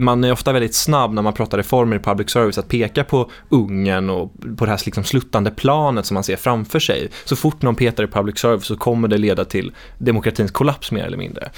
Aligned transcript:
Man 0.00 0.24
är 0.24 0.32
ofta 0.32 0.52
väldigt 0.52 0.74
snabb 0.74 1.12
när 1.12 1.22
man 1.22 1.32
pratar 1.32 1.58
reformer 1.58 1.96
i 1.96 1.98
public 1.98 2.30
service 2.30 2.58
att 2.58 2.68
peka 2.68 3.04
på 3.04 3.30
ungen 3.48 4.10
och 4.10 4.32
på 4.58 4.64
det 4.64 4.70
här 4.70 4.82
liksom 4.84 5.04
sluttande 5.04 5.50
planet 5.50 6.06
som 6.06 6.14
man 6.14 6.24
ser 6.24 6.36
framför 6.36 6.78
sig. 6.78 7.10
Så 7.24 7.36
fort 7.36 7.62
någon 7.62 7.74
petar 7.74 8.04
i 8.04 8.06
public 8.06 8.38
service 8.38 8.66
så 8.66 8.76
kommer 8.76 9.08
det 9.08 9.18
leda 9.18 9.44
till 9.44 9.74
demokratins 9.98 10.50
kollaps 10.50 10.92
mer 10.92 11.04
eller 11.04 11.16
mindre. 11.16 11.50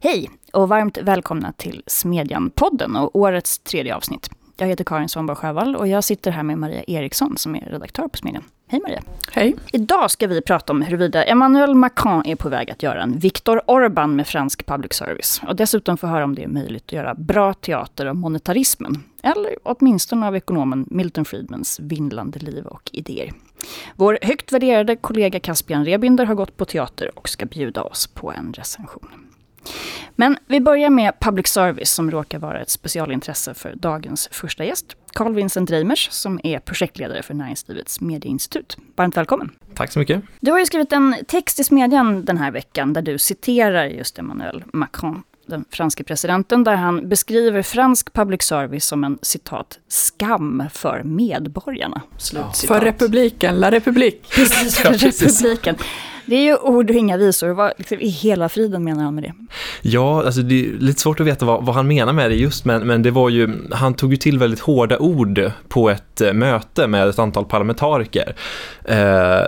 Hej 0.00 0.30
och 0.52 0.68
varmt 0.68 0.98
välkomna 1.02 1.52
till 1.52 1.82
Smedjan-podden 1.86 2.96
och 2.96 3.16
årets 3.16 3.58
tredje 3.58 3.96
avsnitt. 3.96 4.30
Jag 4.60 4.66
heter 4.68 4.84
Karin 4.84 5.08
Svanborg 5.08 5.36
Sjövall 5.36 5.76
och 5.76 5.88
jag 5.88 6.04
sitter 6.04 6.30
här 6.30 6.42
med 6.42 6.58
Maria 6.58 6.82
Eriksson 6.86 7.36
som 7.36 7.54
är 7.56 7.60
redaktör 7.60 8.08
på 8.08 8.16
Smedjan. 8.16 8.44
Hej 8.68 8.80
Maria! 8.80 9.02
Hej! 9.32 9.56
Idag 9.72 10.10
ska 10.10 10.26
vi 10.26 10.40
prata 10.42 10.72
om 10.72 10.82
huruvida 10.82 11.24
Emmanuel 11.24 11.74
Macron 11.74 12.26
är 12.26 12.36
på 12.36 12.48
väg 12.48 12.70
att 12.70 12.82
göra 12.82 13.02
en 13.02 13.18
Viktor 13.18 13.62
Orban 13.66 14.16
med 14.16 14.26
fransk 14.26 14.66
public 14.66 14.92
service. 14.92 15.40
Och 15.48 15.56
dessutom 15.56 15.96
få 15.96 16.06
höra 16.06 16.24
om 16.24 16.34
det 16.34 16.44
är 16.44 16.48
möjligt 16.48 16.82
att 16.86 16.92
göra 16.92 17.14
bra 17.14 17.54
teater 17.54 18.06
av 18.06 18.16
monetarismen. 18.16 19.04
Eller 19.22 19.56
åtminstone 19.62 20.26
av 20.26 20.36
ekonomen 20.36 20.86
Milton 20.90 21.24
Friedmans 21.24 21.80
vindlande 21.80 22.38
liv 22.38 22.66
och 22.66 22.90
idéer. 22.92 23.32
Vår 23.96 24.18
högt 24.22 24.52
värderade 24.52 24.96
kollega 24.96 25.40
Caspian 25.40 25.84
Rebinder 25.84 26.24
har 26.24 26.34
gått 26.34 26.56
på 26.56 26.64
teater 26.64 27.18
och 27.18 27.28
ska 27.28 27.46
bjuda 27.46 27.82
oss 27.82 28.06
på 28.06 28.32
en 28.32 28.52
recension. 28.52 29.27
Men 30.16 30.36
vi 30.46 30.60
börjar 30.60 30.90
med 30.90 31.20
public 31.20 31.46
service 31.46 31.90
som 31.90 32.10
råkar 32.10 32.38
vara 32.38 32.60
ett 32.60 32.70
specialintresse 32.70 33.54
för 33.54 33.74
dagens 33.74 34.28
första 34.32 34.64
gäst. 34.64 34.86
Carl 35.12 35.34
Vincent 35.34 35.70
Reimers 35.70 36.08
som 36.10 36.40
är 36.42 36.58
projektledare 36.58 37.22
för 37.22 37.34
Näringslivets 37.34 38.00
medieinstitut. 38.00 38.76
Varmt 38.96 39.16
välkommen. 39.16 39.50
Tack 39.74 39.92
så 39.92 39.98
mycket. 39.98 40.22
Du 40.40 40.50
har 40.50 40.58
ju 40.58 40.66
skrivit 40.66 40.92
en 40.92 41.16
text 41.28 41.60
i 41.60 41.64
Smedjan 41.64 42.24
den 42.24 42.38
här 42.38 42.50
veckan 42.50 42.92
där 42.92 43.02
du 43.02 43.18
citerar 43.18 43.84
just 43.84 44.18
Emmanuel 44.18 44.64
Macron 44.72 45.22
den 45.48 45.64
franske 45.70 46.04
presidenten, 46.04 46.64
där 46.64 46.74
han 46.74 47.08
beskriver 47.08 47.62
fransk 47.62 48.12
public 48.12 48.42
service 48.42 48.84
som 48.84 49.04
en 49.04 49.18
citat 49.22 49.78
skam 49.88 50.64
för 50.72 51.02
medborgarna. 51.02 52.02
Ja, 52.32 52.52
för 52.66 52.80
republiken, 52.80 53.60
la 53.60 53.70
republik. 53.70 54.30
Precis, 54.30 54.78
för 54.78 54.92
republiken. 54.92 55.76
Det 56.28 56.36
är 56.36 56.42
ju 56.42 56.56
ord 56.56 56.90
och 56.90 56.96
inga 56.96 57.16
visor. 57.16 57.48
Vad 57.48 57.72
liksom, 57.76 58.00
i 58.00 58.08
hela 58.08 58.48
friden 58.48 58.84
menar 58.84 59.04
han 59.04 59.14
med 59.14 59.24
det? 59.24 59.32
Ja, 59.82 60.22
alltså 60.24 60.40
det 60.40 60.66
är 60.66 60.72
lite 60.72 61.00
svårt 61.00 61.20
att 61.20 61.26
veta 61.26 61.46
vad, 61.46 61.66
vad 61.66 61.74
han 61.74 61.86
menar 61.86 62.12
med 62.12 62.30
det 62.30 62.36
just, 62.36 62.64
men, 62.64 62.86
men 62.86 63.02
det 63.02 63.10
var 63.10 63.28
ju, 63.28 63.48
han 63.72 63.94
tog 63.94 64.10
ju 64.10 64.16
till 64.16 64.38
väldigt 64.38 64.60
hårda 64.60 64.98
ord 64.98 65.50
på 65.68 65.90
ett 65.90 66.20
eh, 66.20 66.32
möte 66.32 66.86
med 66.86 67.08
ett 67.08 67.18
antal 67.18 67.44
parlamentariker 67.44 68.34
eh, 68.84 68.96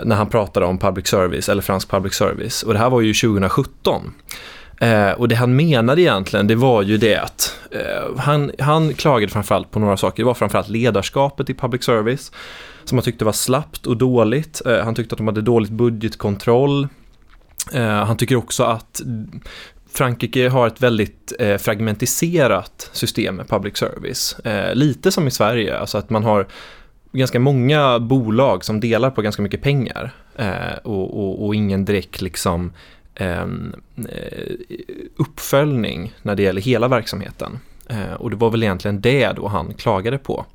när 0.03 0.15
han 0.15 0.29
pratade 0.29 0.65
om 0.65 0.77
public 0.77 1.07
service, 1.07 1.49
eller 1.49 1.61
fransk 1.61 1.89
public 1.89 2.13
service. 2.13 2.63
Och 2.63 2.73
det 2.73 2.79
här 2.79 2.89
var 2.89 3.01
ju 3.01 3.13
2017. 3.13 4.13
Eh, 4.77 5.11
och 5.11 5.27
det 5.27 5.35
han 5.35 5.55
menade 5.55 6.01
egentligen, 6.01 6.47
det 6.47 6.55
var 6.55 6.81
ju 6.81 6.97
det 6.97 7.15
att 7.15 7.59
eh, 7.71 8.17
han, 8.17 8.51
han 8.59 8.93
klagade 8.93 9.31
framförallt 9.31 9.71
på 9.71 9.79
några 9.79 9.97
saker. 9.97 10.23
Det 10.23 10.27
var 10.27 10.33
framförallt 10.33 10.69
ledarskapet 10.69 11.49
i 11.49 11.53
public 11.53 11.83
service 11.83 12.31
som 12.83 12.97
han 12.97 13.03
tyckte 13.03 13.25
var 13.25 13.31
slappt 13.31 13.87
och 13.87 13.97
dåligt. 13.97 14.61
Eh, 14.65 14.83
han 14.83 14.95
tyckte 14.95 15.13
att 15.13 15.17
de 15.17 15.27
hade 15.27 15.41
dåligt 15.41 15.71
budgetkontroll. 15.71 16.87
Eh, 17.73 17.83
han 17.83 18.17
tycker 18.17 18.35
också 18.35 18.63
att 18.63 19.01
Frankrike 19.93 20.49
har 20.49 20.67
ett 20.67 20.81
väldigt 20.81 21.33
eh, 21.39 21.57
fragmentiserat 21.57 22.89
system 22.93 23.35
med 23.35 23.47
public 23.49 23.77
service. 23.77 24.39
Eh, 24.39 24.75
lite 24.75 25.11
som 25.11 25.27
i 25.27 25.31
Sverige, 25.31 25.77
alltså 25.77 25.97
att 25.97 26.09
man 26.09 26.23
har 26.23 26.47
ganska 27.11 27.39
många 27.39 27.99
bolag 27.99 28.65
som 28.65 28.79
delar 28.79 29.09
på 29.09 29.21
ganska 29.21 29.41
mycket 29.41 29.61
pengar 29.61 30.13
eh, 30.35 30.77
och, 30.83 31.19
och, 31.19 31.45
och, 31.45 31.55
ingen 31.55 31.85
direkt 31.85 32.21
liksom 32.21 32.73
ehm, 33.15 33.75
eh, 33.97 34.55
uppföljning 35.17 36.13
när 36.21 36.35
det 36.35 36.43
gäller 36.43 36.61
hela 36.61 36.87
verksamheten. 36.87 37.59
Eh, 37.87 38.13
och 38.13 38.29
det 38.29 38.35
var 38.35 38.49
väl 38.49 38.63
egentligen 38.63 39.01
det 39.01 39.31
då 39.31 39.47
han 39.47 39.73
klagade 39.73 40.17
på. 40.17 40.45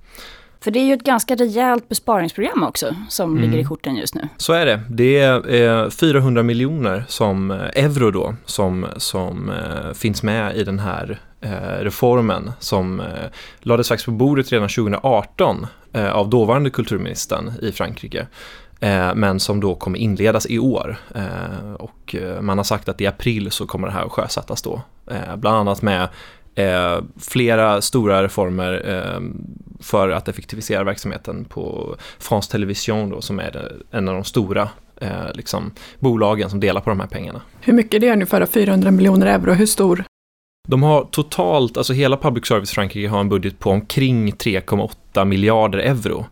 För 0.66 0.70
det 0.70 0.78
är 0.78 0.84
ju 0.84 0.94
ett 0.94 1.02
ganska 1.02 1.34
rejält 1.34 1.88
besparingsprogram 1.88 2.62
också 2.62 2.94
som 3.08 3.30
mm. 3.30 3.42
ligger 3.42 3.58
i 3.58 3.64
korten 3.64 3.96
just 3.96 4.14
nu. 4.14 4.28
Så 4.36 4.52
är 4.52 4.66
det. 4.66 4.80
Det 4.88 5.18
är 5.18 5.90
400 5.90 6.42
miljoner 6.42 7.04
som 7.08 7.50
eh, 7.50 7.84
euro 7.84 8.10
då 8.10 8.34
som, 8.44 8.86
som 8.96 9.50
eh, 9.50 9.92
finns 9.92 10.22
med 10.22 10.56
i 10.56 10.64
den 10.64 10.78
här 10.78 11.20
eh, 11.40 11.50
reformen 11.80 12.52
som 12.58 13.02
lades 13.60 13.88
faktiskt 13.88 14.04
på 14.04 14.10
bordet 14.12 14.52
redan 14.52 14.68
2018 14.68 15.66
av 16.12 16.30
dåvarande 16.30 16.70
kulturministern 16.70 17.52
i 17.62 17.72
Frankrike 17.72 18.26
men 19.14 19.40
som 19.40 19.60
då 19.60 19.74
kommer 19.74 19.98
inledas 19.98 20.46
i 20.46 20.58
år. 20.58 20.96
Och 21.78 22.16
man 22.40 22.58
har 22.58 22.64
sagt 22.64 22.88
att 22.88 23.00
i 23.00 23.06
april 23.06 23.50
så 23.50 23.66
kommer 23.66 23.88
det 23.88 23.94
här 23.94 24.04
att 24.04 24.12
sjösättas 24.12 24.62
då. 24.62 24.80
Bland 25.36 25.56
annat 25.56 25.82
med 25.82 26.08
eh, 26.56 26.98
flera 27.20 27.82
stora 27.82 28.22
reformer 28.22 28.82
eh, 28.86 29.20
för 29.80 30.08
att 30.08 30.28
effektivisera 30.28 30.84
verksamheten 30.84 31.44
på 31.44 31.96
France 32.18 32.52
Television 32.52 33.10
då, 33.10 33.20
som 33.20 33.38
är 33.40 33.72
en 33.90 34.08
av 34.08 34.14
de 34.14 34.24
stora 34.24 34.68
eh, 35.00 35.32
liksom, 35.34 35.70
bolagen 35.98 36.50
som 36.50 36.60
delar 36.60 36.80
på 36.80 36.90
de 36.90 37.00
här 37.00 37.06
pengarna. 37.06 37.40
Hur 37.60 37.72
mycket 37.72 38.00
det 38.00 38.08
är 38.08 38.12
ungefär 38.12 38.46
400 38.46 38.90
miljoner 38.90 39.26
euro, 39.26 39.52
hur 39.52 39.66
stor? 39.66 40.04
De 40.68 40.82
har 40.82 41.04
totalt, 41.04 41.76
alltså 41.76 41.92
hela 41.92 42.16
public 42.16 42.46
service 42.46 42.70
Frankrike 42.70 43.08
har 43.08 43.20
en 43.20 43.28
budget 43.28 43.58
på 43.58 43.70
omkring 43.70 44.32
3,8 44.32 45.24
miljarder 45.24 45.78
euro. 45.78 46.26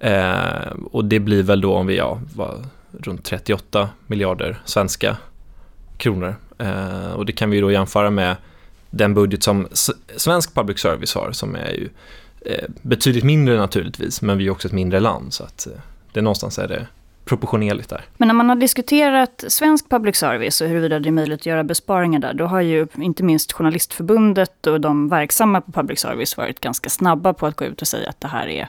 Eh, 0.00 0.72
och 0.90 1.04
det 1.04 1.20
blir 1.20 1.42
väl 1.42 1.60
då 1.60 1.74
om 1.74 1.86
vi, 1.86 1.96
ja, 1.96 2.20
var 2.34 2.64
runt 2.98 3.24
38 3.24 3.88
miljarder 4.06 4.62
svenska 4.64 5.16
kronor. 5.96 6.36
Eh, 6.58 7.12
och 7.12 7.26
det 7.26 7.32
kan 7.32 7.50
vi 7.50 7.60
då 7.60 7.72
jämföra 7.72 8.10
med 8.10 8.36
den 8.90 9.14
budget 9.14 9.42
som 9.42 9.68
svensk 10.16 10.54
public 10.54 10.78
service 10.78 11.14
har 11.14 11.32
som 11.32 11.54
är 11.54 11.70
ju 11.70 11.88
eh, 12.40 12.68
betydligt 12.82 13.24
mindre 13.24 13.58
naturligtvis 13.58 14.22
men 14.22 14.38
vi 14.38 14.46
är 14.46 14.50
också 14.50 14.68
ett 14.68 14.74
mindre 14.74 15.00
land 15.00 15.32
så 15.32 15.44
att 15.44 15.66
eh, 15.66 15.72
det 16.12 16.20
någonstans 16.20 16.58
är 16.58 16.68
det 16.68 16.86
proportionerligt 17.24 17.88
där. 17.88 18.04
Men 18.16 18.28
när 18.28 18.34
man 18.34 18.48
har 18.48 18.56
diskuterat 18.56 19.44
svensk 19.48 19.88
public 19.88 20.16
service 20.16 20.60
och 20.60 20.68
huruvida 20.68 20.98
det 20.98 21.08
är 21.08 21.12
möjligt 21.12 21.40
att 21.40 21.46
göra 21.46 21.64
besparingar 21.64 22.20
där, 22.20 22.34
då 22.34 22.46
har 22.46 22.60
ju 22.60 22.86
inte 22.94 23.22
minst 23.22 23.52
Journalistförbundet 23.52 24.66
och 24.66 24.80
de 24.80 25.08
verksamma 25.08 25.60
på 25.60 25.72
public 25.72 26.00
service 26.00 26.36
varit 26.36 26.60
ganska 26.60 26.90
snabba 26.90 27.32
på 27.32 27.46
att 27.46 27.56
gå 27.56 27.64
ut 27.64 27.82
och 27.82 27.88
säga 27.88 28.08
att 28.08 28.20
det 28.20 28.28
här 28.28 28.46
är 28.48 28.68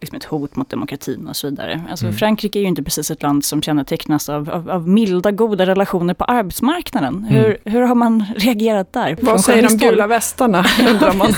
liksom 0.00 0.16
ett 0.16 0.24
hot 0.24 0.56
mot 0.56 0.70
demokratin 0.70 1.28
och 1.28 1.36
så 1.36 1.50
vidare. 1.50 1.84
Alltså 1.90 2.06
mm. 2.06 2.16
Frankrike 2.16 2.58
är 2.58 2.60
ju 2.60 2.66
inte 2.66 2.82
precis 2.82 3.10
ett 3.10 3.22
land 3.22 3.44
som 3.44 3.62
kännetecknas 3.62 4.28
av, 4.28 4.50
av, 4.50 4.70
av 4.70 4.88
milda, 4.88 5.30
goda 5.30 5.66
relationer 5.66 6.14
på 6.14 6.24
arbetsmarknaden. 6.24 7.14
Mm. 7.14 7.34
Hur, 7.34 7.58
hur 7.64 7.82
har 7.82 7.94
man 7.94 8.24
reagerat 8.36 8.92
där? 8.92 9.16
Vad 9.20 9.40
säger 9.40 9.68
de 9.68 9.76
gula 9.76 10.06
västarna, 10.06 10.64
undrar 10.88 11.12
man. 11.12 11.34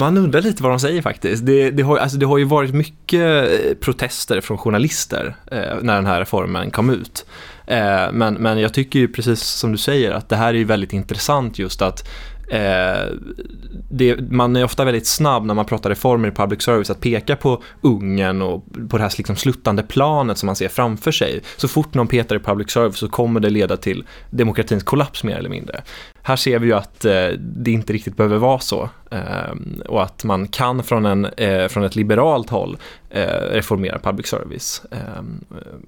man 0.00 0.18
undrar 0.18 0.42
lite 0.42 0.62
vad 0.62 0.72
de 0.72 0.80
säger 0.80 1.02
faktiskt. 1.02 1.46
Det, 1.46 1.70
det, 1.70 1.82
har, 1.82 1.96
alltså 1.96 2.18
det 2.18 2.26
har 2.26 2.38
ju 2.38 2.44
varit 2.44 2.74
mycket 2.74 3.20
eh, 3.20 3.74
protester 3.80 4.40
från 4.40 4.58
journalister 4.58 5.36
eh, 5.46 5.76
när 5.82 5.94
den 5.94 6.06
här 6.06 6.20
reformen 6.20 6.70
kom 6.70 6.90
ut. 6.90 7.26
Eh, 7.66 8.12
men, 8.12 8.34
men 8.34 8.58
jag 8.58 8.74
tycker 8.74 8.98
ju 8.98 9.08
precis 9.08 9.42
som 9.42 9.72
du 9.72 9.78
säger 9.78 10.10
att 10.10 10.28
det 10.28 10.36
här 10.36 10.48
är 10.48 10.58
ju 10.58 10.64
väldigt 10.64 10.92
intressant 10.92 11.58
just 11.58 11.82
att 11.82 12.08
Eh, 12.50 13.08
det, 13.90 14.30
man 14.30 14.56
är 14.56 14.64
ofta 14.64 14.84
väldigt 14.84 15.06
snabb 15.06 15.44
när 15.44 15.54
man 15.54 15.64
pratar 15.64 15.90
reformer 15.90 16.28
i 16.28 16.30
public 16.30 16.62
service 16.62 16.90
att 16.90 17.00
peka 17.00 17.36
på 17.36 17.62
ungen 17.80 18.42
och 18.42 18.64
på 18.88 18.96
det 18.96 19.02
här 19.02 19.14
liksom 19.16 19.36
sluttande 19.36 19.82
planet 19.82 20.38
som 20.38 20.46
man 20.46 20.56
ser 20.56 20.68
framför 20.68 21.12
sig. 21.12 21.40
Så 21.56 21.68
fort 21.68 21.94
någon 21.94 22.06
petar 22.06 22.36
i 22.36 22.38
public 22.38 22.70
service 22.70 22.98
så 22.98 23.08
kommer 23.08 23.40
det 23.40 23.50
leda 23.50 23.76
till 23.76 24.04
demokratins 24.30 24.82
kollaps 24.82 25.24
mer 25.24 25.36
eller 25.36 25.50
mindre. 25.50 25.82
Här 26.22 26.36
ser 26.36 26.58
vi 26.58 26.66
ju 26.66 26.72
att 26.72 27.04
eh, 27.04 27.28
det 27.38 27.70
inte 27.70 27.92
riktigt 27.92 28.16
behöver 28.16 28.36
vara 28.36 28.58
så 28.58 28.88
eh, 29.10 29.54
och 29.88 30.02
att 30.02 30.24
man 30.24 30.48
kan 30.48 30.82
från, 30.82 31.06
en, 31.06 31.24
eh, 31.24 31.68
från 31.68 31.84
ett 31.84 31.96
liberalt 31.96 32.50
håll 32.50 32.76
eh, 33.10 33.26
reformera 33.50 33.98
public 33.98 34.26
service 34.26 34.82
eh, 34.90 35.22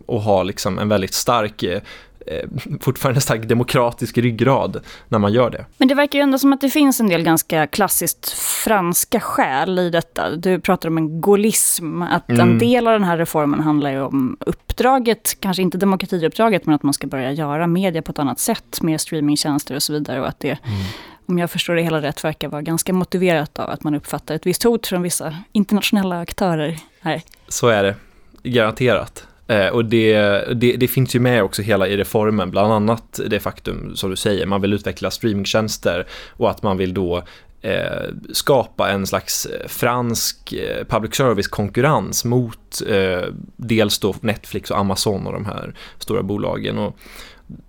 och 0.06 0.22
ha 0.22 0.42
liksom 0.42 0.78
en 0.78 0.88
väldigt 0.88 1.14
stark 1.14 1.62
eh, 1.62 1.80
eh, 2.26 2.48
fortfarande 2.80 3.20
stark 3.20 3.48
demokratisk 3.48 4.18
ryggrad 4.18 4.80
när 5.08 5.18
man 5.18 5.32
gör 5.32 5.50
det. 5.50 5.66
Men 5.76 5.88
det 5.88 5.94
verkar 5.94 6.18
ju 6.18 6.22
ändå 6.22 6.38
som 6.38 6.52
att 6.52 6.60
det 6.60 6.70
finns 6.70 7.00
en 7.00 7.08
del 7.08 7.22
ganska 7.22 7.66
klassiskt 7.66 8.30
franska 8.64 9.20
skäl 9.20 9.78
i 9.78 9.90
detta. 9.90 10.36
Du 10.36 10.60
pratar 10.60 10.88
om 10.88 10.98
en 10.98 11.20
gaullism, 11.20 12.02
att 12.02 12.30
mm. 12.30 12.40
en 12.40 12.58
del 12.58 12.86
av 12.86 12.92
den 12.92 13.04
här 13.04 13.16
reformen 13.16 13.60
handlar 13.60 13.90
ju 13.90 14.00
om 14.00 14.36
uppdraget, 14.40 15.40
kanske 15.40 15.62
inte 15.62 15.78
demokratiuppdraget, 15.78 16.66
men 16.66 16.74
att 16.74 16.82
man 16.82 16.94
ska 16.94 17.06
börja 17.06 17.32
göra 17.32 17.66
media 17.66 18.02
på 18.02 18.12
ett 18.12 18.18
annat 18.18 18.38
sätt, 18.38 18.82
med 18.82 19.00
streamingtjänster 19.00 19.74
och 19.74 19.82
så 19.82 19.92
vidare. 19.92 20.20
Och 20.20 20.28
att 20.28 20.40
det, 20.40 20.48
mm. 20.48 20.78
om 21.26 21.38
jag 21.38 21.50
förstår 21.50 21.74
det 21.74 21.82
hela 21.82 22.02
rätt, 22.02 22.24
verkar 22.24 22.48
vara 22.48 22.62
ganska 22.62 22.92
motiverat 22.92 23.58
av 23.58 23.70
att 23.70 23.84
man 23.84 23.94
uppfattar 23.94 24.34
ett 24.34 24.46
visst 24.46 24.62
hot 24.62 24.86
från 24.86 25.02
vissa 25.02 25.36
internationella 25.52 26.20
aktörer 26.20 26.78
här. 27.00 27.22
Så 27.48 27.68
är 27.68 27.82
det, 27.82 27.94
garanterat. 28.42 29.26
Eh, 29.52 29.68
och 29.68 29.84
det, 29.84 30.14
det, 30.54 30.76
det, 30.76 30.88
finns 30.88 31.14
ju 31.14 31.20
med 31.20 31.42
också 31.42 31.62
hela 31.62 31.88
i 31.88 31.96
reformen, 31.96 32.50
bland 32.50 32.72
annat 32.72 33.20
det 33.26 33.40
faktum 33.40 33.96
som 33.96 34.10
du 34.10 34.16
säger, 34.16 34.46
man 34.46 34.60
vill 34.60 34.72
utveckla 34.72 35.10
streamingtjänster 35.10 36.06
och 36.30 36.50
att 36.50 36.62
man 36.62 36.76
vill 36.76 36.94
då 36.94 37.22
eh, 37.60 38.08
skapa 38.32 38.90
en 38.90 39.06
slags 39.06 39.48
fransk 39.66 40.52
eh, 40.52 40.84
public 40.84 41.14
service-konkurrens 41.14 42.24
mot 42.24 42.82
eh, 42.88 43.28
dels 43.56 43.98
då 43.98 44.14
Netflix 44.20 44.70
och 44.70 44.78
Amazon 44.78 45.26
och 45.26 45.32
de 45.32 45.46
här 45.46 45.74
stora 45.98 46.22
bolagen. 46.22 46.78
Och 46.78 46.98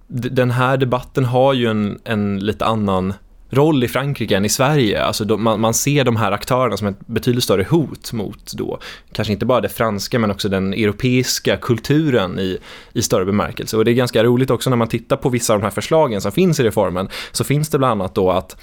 den 0.07 0.51
här 0.51 0.77
debatten 0.77 1.25
har 1.25 1.53
ju 1.53 1.67
en, 1.67 1.99
en 2.03 2.39
lite 2.39 2.65
annan 2.65 3.13
roll 3.55 3.83
i 3.83 3.87
Frankrike 3.87 4.37
än 4.37 4.45
i 4.45 4.49
Sverige. 4.49 5.03
Alltså 5.03 5.25
de, 5.25 5.43
man, 5.43 5.59
man, 5.59 5.73
ser 5.73 6.03
de 6.03 6.15
här 6.15 6.31
aktörerna 6.31 6.77
som 6.77 6.87
ett 6.87 7.07
betydligt 7.07 7.43
större 7.43 7.63
hot 7.63 8.13
mot 8.13 8.53
då, 8.53 8.79
kanske 9.11 9.33
inte 9.33 9.45
bara 9.45 9.61
det 9.61 9.69
franska 9.69 10.19
men 10.19 10.31
också 10.31 10.49
den 10.49 10.73
europeiska 10.73 11.57
kulturen 11.57 12.39
i, 12.39 12.57
i 12.93 13.01
större 13.01 13.25
bemärkelse. 13.25 13.77
Och 13.77 13.85
det 13.85 13.91
är 13.91 13.93
ganska 13.93 14.23
roligt 14.23 14.49
också 14.49 14.69
när 14.69 14.77
man 14.77 14.87
tittar 14.87 15.17
på 15.17 15.29
vissa 15.29 15.53
av 15.53 15.59
de 15.59 15.63
här 15.63 15.71
förslagen 15.71 16.21
som 16.21 16.31
finns 16.31 16.59
i 16.59 16.63
reformen 16.63 17.07
så 17.31 17.43
finns 17.43 17.69
det 17.69 17.77
bland 17.77 18.01
annat 18.01 18.15
då 18.15 18.31
att 18.31 18.57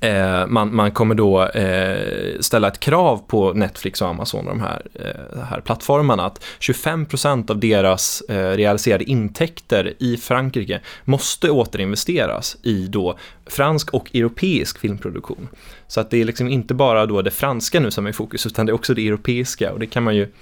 Eh, 0.00 0.46
man, 0.46 0.74
man, 0.74 0.90
kommer 0.90 1.14
då 1.14 1.44
eh, 1.44 2.40
ställa 2.40 2.68
ett 2.68 2.80
krav 2.80 3.22
på 3.26 3.52
Netflix 3.52 4.02
och 4.02 4.08
Amazon 4.08 4.48
och 4.48 4.54
de 4.54 4.60
här, 4.60 4.82
eh, 4.94 5.42
här 5.42 5.60
plattformarna 5.60 6.26
att 6.26 6.44
25% 6.60 7.50
av 7.50 7.60
deras 7.60 8.20
eh, 8.20 8.56
realiserade 8.56 9.04
intäkter 9.04 9.94
i 9.98 10.16
Frankrike 10.16 10.80
måste 11.04 11.50
återinvesteras 11.50 12.56
i 12.62 12.86
då 12.86 13.18
fransk 13.46 13.94
och 13.94 14.14
europeisk 14.14 14.78
filmproduktion. 14.78 15.48
Så 15.86 16.00
att 16.00 16.10
det 16.10 16.20
är 16.20 16.24
liksom 16.24 16.48
inte 16.48 16.74
bara 16.74 17.06
då 17.06 17.22
det 17.22 17.30
franska 17.30 17.80
nu 17.80 17.90
som 17.90 18.06
är 18.06 18.10
i 18.10 18.12
fokus 18.12 18.46
utan 18.46 18.66
det 18.66 18.70
är 18.70 18.74
också 18.74 18.94
det 18.94 19.08
europeiska 19.08 19.72
och 19.72 19.78
det 19.78 19.86
kan 19.86 20.02
man 20.02 20.16
ju 20.16 20.32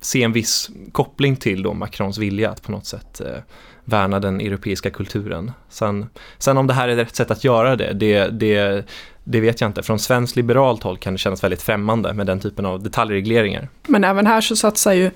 se 0.00 0.22
en 0.22 0.32
viss 0.32 0.70
koppling 0.92 1.36
till 1.36 1.62
då 1.62 1.74
Macrons 1.74 2.18
vilja 2.18 2.50
att 2.50 2.62
på 2.62 2.72
något 2.72 2.86
sätt 2.86 3.20
eh, 3.20 3.38
värna 3.86 4.20
den 4.20 4.40
europeiska 4.40 4.90
kulturen. 4.90 5.52
Sen, 5.68 6.06
sen 6.38 6.58
om 6.58 6.66
det 6.66 6.74
här 6.74 6.88
är 6.88 6.96
rätt 6.96 7.16
sätt 7.16 7.30
att 7.30 7.44
göra 7.44 7.76
det, 7.76 7.92
det, 7.92 8.28
det, 8.28 8.86
det 9.24 9.40
vet 9.40 9.60
jag 9.60 9.68
inte. 9.68 9.82
Från 9.82 9.98
svensk 9.98 10.36
liberalt 10.36 10.82
håll 10.82 10.98
kan 10.98 11.14
det 11.14 11.18
kännas 11.18 11.44
väldigt 11.44 11.62
främmande 11.62 12.12
med 12.12 12.26
den 12.26 12.40
typen 12.40 12.66
av 12.66 12.82
detaljregleringar. 12.82 13.68
Men 13.86 14.04
även 14.04 14.26
här 14.26 14.40
så 14.40 14.56
satsar 14.56 14.92
ju 14.92 15.10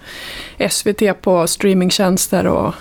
SVT 0.71 1.23
på 1.23 1.47
streamingtjänster 1.47 2.47
och 2.47 2.75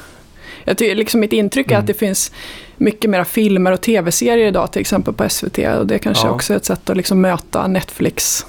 jag 0.63 0.77
tycker, 0.77 0.95
liksom 0.95 1.19
mitt 1.19 1.33
intryck 1.33 1.67
är 1.67 1.71
mm. 1.71 1.79
att 1.79 1.87
det 1.87 1.93
finns 1.93 2.31
mycket 2.77 3.09
mera 3.09 3.25
filmer 3.25 3.71
och 3.71 3.81
tv-serier 3.81 4.47
idag, 4.47 4.71
till 4.71 4.81
exempel 4.81 5.13
på 5.13 5.29
SVT. 5.29 5.57
Och 5.57 5.87
det 5.87 5.99
kanske 5.99 6.27
ja. 6.27 6.31
också 6.31 6.53
är 6.53 6.57
ett 6.57 6.65
sätt 6.65 6.89
att 6.89 6.97
liksom 6.97 7.21
möta 7.21 7.67
Netflix 7.67 8.45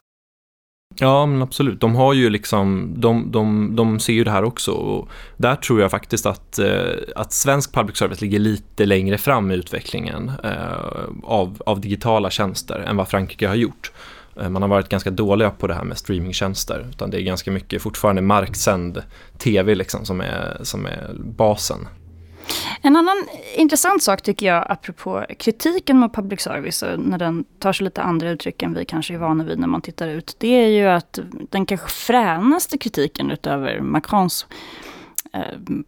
Ja, 1.01 1.27
men 1.27 1.43
absolut. 1.43 1.81
De 1.81 1.95
har 1.95 2.13
ju 2.13 2.31
liksom, 2.31 2.95
de, 2.97 3.33
de, 3.33 3.77
de 3.77 4.01
ser 4.01 4.13
ju 4.13 4.25
det 4.25 4.31
här 4.31 4.45
också 4.45 4.73
och 4.73 5.09
där 5.37 5.57
tror 5.57 5.81
jag 5.81 5.91
faktiskt 5.91 6.27
att, 6.27 6.59
eh, 6.59 6.93
att 7.17 7.33
svensk 7.33 7.75
public 7.75 7.97
service 7.97 8.21
ligger 8.21 8.39
lite 8.39 8.87
längre 8.87 9.19
fram 9.19 9.51
i 9.51 9.55
utvecklingen 9.55 10.33
eh, 10.45 11.05
av, 11.23 11.63
av 11.67 11.81
digitala 11.81 12.31
tjänster 12.31 12.79
än 12.79 12.97
vad 12.97 13.09
Frankrike 13.09 13.49
har 13.49 13.55
gjort. 13.55 13.93
Eh, 14.41 14.49
man 14.49 14.63
har 14.63 14.69
varit 14.69 14.89
ganska 14.89 15.11
dåliga 15.11 15.51
på 15.51 15.67
det 15.67 15.75
här 15.75 15.85
med 15.85 15.99
streamingtjänster 15.99 16.87
utan 16.91 17.11
det 17.11 17.21
är 17.21 17.23
ganska 17.23 17.51
mycket 17.51 17.83
fortfarande 17.83 18.23
marksänd 18.23 19.03
tv 19.39 19.75
liksom 19.75 20.05
som 20.05 20.21
är, 20.21 20.57
som 20.63 20.87
är 20.87 21.11
basen. 21.15 21.89
En 22.83 22.97
annan 22.97 23.29
intressant 23.57 24.03
sak 24.03 24.23
tycker 24.23 24.47
jag, 24.47 24.67
apropå 24.69 25.27
kritiken 25.39 25.99
mot 25.99 26.15
public 26.15 26.41
service, 26.41 26.85
när 26.99 27.19
den 27.19 27.45
tar 27.59 27.73
sig 27.73 27.85
lite 27.85 28.03
andra 28.03 28.31
uttryck 28.31 28.63
än 28.63 28.75
vi 28.75 28.85
kanske 28.85 29.15
är 29.15 29.19
vana 29.19 29.45
vid 29.45 29.59
när 29.59 29.69
man 29.69 29.81
tittar 29.81 30.09
ut, 30.09 30.37
det 30.39 30.49
är 30.49 30.69
ju 30.69 30.87
att 30.87 31.19
den 31.51 31.67
kanske 31.67 31.89
fränaste 31.89 32.79
kritiken 32.79 33.31
utöver 33.31 33.81
Macrons 33.81 34.47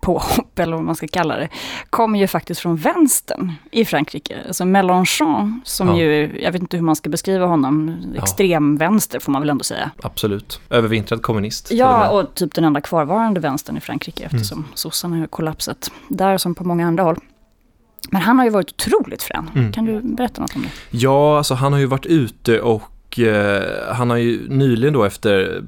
påhopp, 0.01 0.59
eller 0.59 0.77
vad 0.77 0.85
man 0.85 0.97
ska 0.97 1.09
kalla 1.09 1.37
det, 1.37 1.49
kommer 1.91 2.19
ju 2.19 2.27
faktiskt 2.27 2.61
från 2.61 2.77
vänstern 2.77 3.53
i 3.71 3.85
Frankrike. 3.85 4.39
Alltså 4.47 4.65
Mélenchon, 4.65 5.61
som 5.65 5.89
ja. 5.89 5.97
ju, 5.97 6.41
jag 6.43 6.53
vet 6.53 6.63
inte 6.63 6.77
hur 6.77 6.85
man 6.85 6.97
ska 6.97 7.11
beskriva 7.11 7.47
honom, 7.47 7.97
ja. 8.15 8.23
extremvänster 8.23 9.21
får 9.21 9.33
man 9.33 9.43
väl 9.43 9.51
ändå 9.51 9.65
säga. 9.65 9.91
Absolut, 10.03 10.61
övervintrad 10.71 11.23
kommunist. 11.23 11.71
Ja, 11.73 12.11
och 12.11 12.35
typ 12.35 12.55
den 12.55 12.65
enda 12.65 12.81
kvarvarande 12.81 13.41
vänstern 13.41 13.77
i 13.77 13.81
Frankrike 13.81 14.25
eftersom 14.25 14.59
mm. 14.59 14.71
sossarna 14.75 15.17
har 15.17 15.27
kollapsat. 15.27 15.91
Där 16.09 16.39
som 16.39 16.55
på 16.55 16.65
många 16.65 16.87
andra 16.87 17.03
håll. 17.03 17.17
Men 18.11 18.23
han 18.23 18.39
har 18.39 18.45
ju 18.45 18.51
varit 18.51 18.73
otroligt 18.73 19.23
frän. 19.23 19.51
Mm. 19.55 19.73
Kan 19.73 19.85
du 19.85 20.01
berätta 20.01 20.41
något 20.41 20.57
om 20.57 20.63
det? 20.63 20.69
Ja, 20.91 21.39
alltså 21.39 21.55
han 21.55 21.73
har 21.73 21.81
ju 21.81 21.87
varit 21.87 22.07
ute 22.07 22.61
och 22.61 23.19
eh, 23.19 23.95
han 23.95 24.11
har 24.11 24.17
ju 24.17 24.49
nyligen 24.49 24.93
då 24.93 25.05
efter 25.05 25.63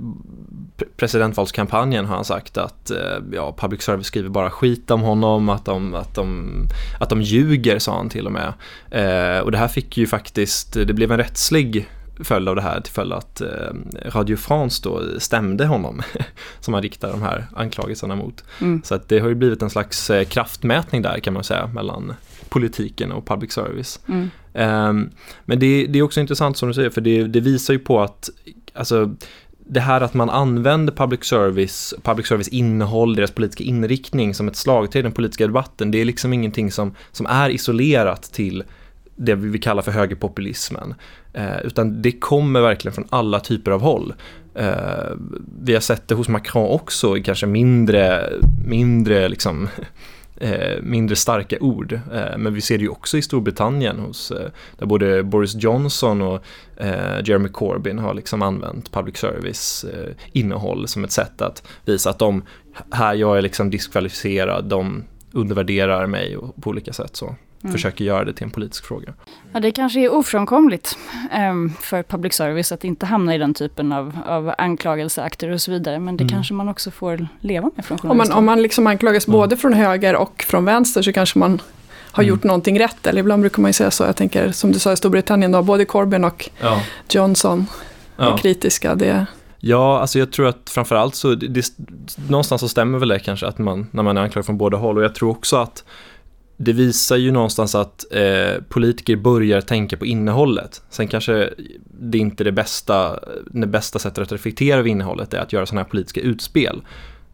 presidentvalskampanjen 0.96 2.06
har 2.06 2.14
han 2.14 2.24
sagt 2.24 2.58
att 2.58 2.90
eh, 2.90 3.18
ja, 3.32 3.54
public 3.58 3.82
service 3.82 4.06
skriver 4.06 4.28
bara 4.28 4.50
skit 4.50 4.90
om 4.90 5.00
honom, 5.00 5.48
att 5.48 5.64
de, 5.64 5.94
att 5.94 6.14
de, 6.14 6.52
att 7.00 7.08
de 7.08 7.22
ljuger 7.22 7.78
sa 7.78 7.96
han 7.96 8.08
till 8.08 8.26
och 8.26 8.32
med. 8.32 8.52
Eh, 8.90 9.38
och 9.38 9.52
det 9.52 9.58
här 9.58 9.68
fick 9.68 9.96
ju 9.96 10.06
faktiskt, 10.06 10.72
det 10.72 10.94
blev 10.94 11.12
en 11.12 11.18
rättslig 11.18 11.88
följd 12.20 12.48
av 12.48 12.56
det 12.56 12.62
här 12.62 12.80
till 12.80 12.92
följd 12.92 13.12
att 13.12 13.40
eh, 13.40 13.48
Radio 14.04 14.36
France 14.36 14.80
då 14.84 15.20
stämde 15.20 15.66
honom 15.66 16.02
som 16.60 16.74
han 16.74 16.82
riktar 16.82 17.10
de 17.10 17.22
här 17.22 17.46
anklagelserna 17.56 18.16
mot. 18.16 18.44
Mm. 18.60 18.82
Så 18.84 18.94
att 18.94 19.08
det 19.08 19.18
har 19.18 19.28
ju 19.28 19.34
blivit 19.34 19.62
en 19.62 19.70
slags 19.70 20.10
eh, 20.10 20.24
kraftmätning 20.24 21.02
där 21.02 21.18
kan 21.18 21.34
man 21.34 21.44
säga 21.44 21.66
mellan 21.66 22.14
politiken 22.48 23.12
och 23.12 23.26
public 23.26 23.52
service. 23.52 24.00
Mm. 24.08 24.30
Um, 24.56 25.10
men 25.44 25.58
det, 25.58 25.86
det, 25.86 25.98
är 25.98 26.02
också 26.02 26.20
intressant 26.20 26.56
som 26.56 26.68
du 26.68 26.74
säger 26.74 26.90
för 26.90 27.00
det, 27.00 27.24
det 27.24 27.40
visar 27.40 27.74
ju 27.74 27.78
på 27.78 28.00
att 28.00 28.30
alltså, 28.74 29.14
det 29.66 29.80
här 29.80 30.00
att 30.00 30.14
man 30.14 30.30
använder 30.30 30.92
public 30.92 31.24
service, 31.24 31.94
public 32.02 32.26
service 32.26 32.48
innehåll, 32.48 33.16
deras 33.16 33.30
politiska 33.30 33.64
inriktning 33.64 34.34
som 34.34 34.48
ett 34.48 34.56
slagträ 34.56 34.98
i 34.98 35.02
den 35.02 35.12
politiska 35.12 35.46
debatten, 35.46 35.90
det 35.90 36.00
är 36.00 36.04
liksom 36.04 36.32
ingenting 36.32 36.72
som, 36.72 36.94
som 37.12 37.26
är 37.26 37.50
isolerat 37.50 38.22
till 38.22 38.64
det 39.16 39.34
vi 39.34 39.58
kallar 39.58 39.82
för 39.82 39.92
högerpopulismen. 39.92 40.94
Eh, 41.32 41.58
utan 41.64 42.02
det 42.02 42.12
kommer 42.12 42.60
verkligen 42.60 42.94
från 42.94 43.08
alla 43.10 43.40
typer 43.40 43.70
av 43.70 43.80
håll. 43.80 44.14
Eh, 44.54 45.12
vi 45.62 45.74
har 45.74 45.80
sett 45.80 46.08
det 46.08 46.14
hos 46.14 46.28
Macron 46.28 46.68
också, 46.68 47.16
kanske 47.24 47.46
mindre, 47.46 48.32
mindre 48.66 49.28
liksom 49.28 49.68
eh, 50.36 50.82
mindre 50.82 51.16
starka 51.16 51.58
ord. 51.60 51.92
Eh, 51.92 52.38
men 52.38 52.54
vi 52.54 52.60
ser 52.60 52.78
det 52.78 52.84
ju 52.84 52.88
också 52.88 53.18
i 53.18 53.22
Storbritannien 53.22 53.98
hos, 53.98 54.30
eh, 54.30 54.50
där 54.78 54.86
både 54.86 55.22
Boris 55.22 55.54
Johnson 55.54 56.22
och 56.22 56.44
Jeremy 57.24 57.48
Corbyn 57.48 57.98
har 57.98 58.14
liksom 58.14 58.42
använt 58.42 58.92
public 58.92 59.16
service 59.16 59.84
eh, 59.84 60.14
innehåll 60.32 60.88
som 60.88 61.04
ett 61.04 61.12
sätt 61.12 61.42
att 61.42 61.62
visa 61.84 62.10
att 62.10 62.18
de, 62.18 62.42
här 62.90 63.14
jag 63.14 63.38
är 63.38 63.42
liksom 63.42 63.70
diskvalificerad, 63.70 64.64
de 64.64 65.04
undervärderar 65.32 66.06
mig 66.06 66.36
och 66.36 66.62
på 66.62 66.70
olika 66.70 66.92
sätt 66.92 67.16
så. 67.16 67.26
Mm. 67.64 67.72
försöker 67.72 68.04
göra 68.04 68.24
det 68.24 68.32
till 68.32 68.44
en 68.44 68.50
politisk 68.50 68.84
fråga. 68.84 69.14
Ja, 69.54 69.60
det 69.60 69.72
kanske 69.72 70.00
är 70.00 70.12
ofrånkomligt 70.12 70.98
um, 71.50 71.72
för 71.80 72.02
public 72.02 72.34
service 72.34 72.72
att 72.72 72.84
inte 72.84 73.06
hamna 73.06 73.34
i 73.34 73.38
den 73.38 73.54
typen 73.54 73.92
av, 73.92 74.18
av 74.26 74.54
anklagelseakter 74.58 75.50
och 75.50 75.60
så 75.60 75.70
vidare. 75.70 75.98
Men 75.98 76.16
det 76.16 76.24
mm. 76.24 76.32
kanske 76.32 76.54
man 76.54 76.68
också 76.68 76.90
får 76.90 77.28
leva 77.40 77.70
med 77.74 77.84
från 77.84 77.98
Om 78.02 78.16
man, 78.16 78.32
om 78.32 78.44
man 78.44 78.62
liksom 78.62 78.86
anklagas 78.86 79.28
mm. 79.28 79.38
både 79.38 79.56
från 79.56 79.72
höger 79.72 80.16
och 80.16 80.44
från 80.48 80.64
vänster 80.64 81.02
så 81.02 81.12
kanske 81.12 81.38
man 81.38 81.62
har 82.12 82.22
mm. 82.22 82.34
gjort 82.34 82.44
någonting 82.44 82.80
rätt. 82.80 83.06
Eller 83.06 83.20
ibland 83.20 83.42
brukar 83.42 83.62
man 83.62 83.68
ju 83.68 83.72
säga 83.72 83.90
så. 83.90 84.04
Jag 84.04 84.16
tänker 84.16 84.52
som 84.52 84.72
du 84.72 84.78
sa 84.78 84.92
i 84.92 84.96
Storbritannien 84.96 85.52
då, 85.52 85.62
både 85.62 85.84
Corbyn 85.84 86.24
och 86.24 86.50
ja. 86.60 86.82
Johnson 87.08 87.66
är 88.16 88.36
kritiska. 88.36 88.94
Det, 88.94 89.26
Ja, 89.66 90.00
alltså 90.00 90.18
jag 90.18 90.32
tror 90.32 90.46
att 90.46 90.70
framförallt 90.70 91.14
så, 91.14 91.34
det, 91.34 91.46
det, 91.48 91.64
någonstans 92.28 92.60
så 92.60 92.68
stämmer 92.68 92.98
väl 92.98 93.08
det 93.08 93.18
kanske 93.18 93.46
att 93.46 93.58
man, 93.58 93.86
när 93.90 94.02
man 94.02 94.16
är 94.16 94.22
anklagad 94.22 94.46
från 94.46 94.58
båda 94.58 94.76
håll 94.76 94.98
och 94.98 95.04
jag 95.04 95.14
tror 95.14 95.30
också 95.30 95.56
att 95.56 95.84
det 96.56 96.72
visar 96.72 97.16
ju 97.16 97.30
någonstans 97.30 97.74
att 97.74 98.04
eh, 98.12 98.62
politiker 98.68 99.16
börjar 99.16 99.60
tänka 99.60 99.96
på 99.96 100.06
innehållet. 100.06 100.82
Sen 100.90 101.08
kanske 101.08 101.50
det 102.00 102.18
inte 102.18 102.42
är 102.42 102.44
det 102.44 102.52
bästa, 102.52 103.20
det 103.50 103.66
bästa 103.66 103.98
sättet 103.98 104.18
att 104.18 104.32
reflektera 104.32 104.78
över 104.78 104.88
innehållet 104.88 105.34
är 105.34 105.38
att 105.38 105.52
göra 105.52 105.66
sådana 105.66 105.82
här 105.82 105.90
politiska 105.90 106.20
utspel. 106.20 106.82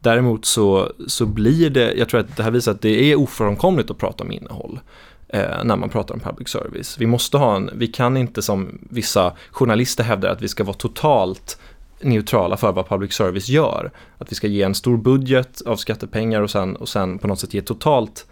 Däremot 0.00 0.45
så, 0.45 0.93
så 1.07 1.27
blir 1.27 1.71
det, 1.71 1.95
jag 1.95 2.09
tror 2.09 2.21
att 2.21 2.37
det 2.37 2.43
här 2.43 2.50
visar 2.50 2.73
att 2.73 2.83
det 2.83 3.12
är 3.12 3.19
ofrånkomligt 3.19 3.91
att 3.91 3.99
prata 3.99 4.25
om 4.25 4.33
innehåll 4.33 4.81
eh, 5.29 5.65
när 5.65 5.77
man 5.77 5.89
pratar 5.89 6.15
om 6.15 6.21
public 6.21 6.49
service. 6.49 6.97
Vi 6.99 7.07
måste 7.07 7.37
ha 7.37 7.57
en, 7.57 7.71
vi 7.75 7.87
kan 7.87 8.17
inte 8.17 8.43
som 8.43 8.79
vissa 8.91 9.33
journalister 9.50 10.05
hävdar 10.05 10.29
att 10.29 10.43
vi 10.43 10.49
ska 10.49 10.65
vara 10.65 10.77
totalt 10.77 11.59
neutrala 12.00 12.57
för 12.57 12.73
vad 12.73 12.89
public 12.89 13.12
service 13.12 13.49
gör. 13.49 13.91
Att 14.19 14.33
vi 14.33 14.37
ska 14.37 14.47
ge 14.47 14.62
en 14.62 14.75
stor 14.75 14.97
budget 14.97 15.62
av 15.67 15.77
skattepengar 15.77 16.41
och 16.41 16.50
sen, 16.50 16.77
och 16.77 16.89
sen 16.89 17.19
på 17.19 17.27
något 17.27 17.41
sätt 17.41 17.55
ge 17.55 17.61
totalt 17.61 18.27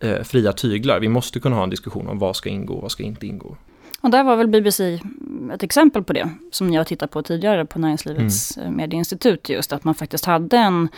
eh, 0.00 0.22
fria 0.22 0.52
tyglar. 0.52 1.00
Vi 1.00 1.08
måste 1.08 1.40
kunna 1.40 1.56
ha 1.56 1.62
en 1.62 1.70
diskussion 1.70 2.08
om 2.08 2.18
vad 2.18 2.36
ska 2.36 2.48
ingå 2.48 2.74
och 2.74 2.82
vad 2.82 2.92
ska 2.92 3.02
inte 3.02 3.26
ingå. 3.26 3.56
Och 4.00 4.10
där 4.10 4.24
var 4.24 4.36
väl 4.36 4.48
BBC 4.48 5.00
ett 5.54 5.62
exempel 5.62 6.04
på 6.04 6.12
det, 6.12 6.30
som 6.50 6.76
har 6.76 6.84
tittat 6.84 7.10
på 7.10 7.22
tidigare 7.22 7.66
på 7.66 7.78
Näringslivets 7.78 8.56
mm. 8.56 8.68
Eh, 8.68 8.76
medieinstitut, 8.76 9.48
just 9.48 9.72
att 9.72 9.84
man 9.84 9.94
faktiskt 9.94 10.24
hade 10.24 10.56
en 10.56 10.88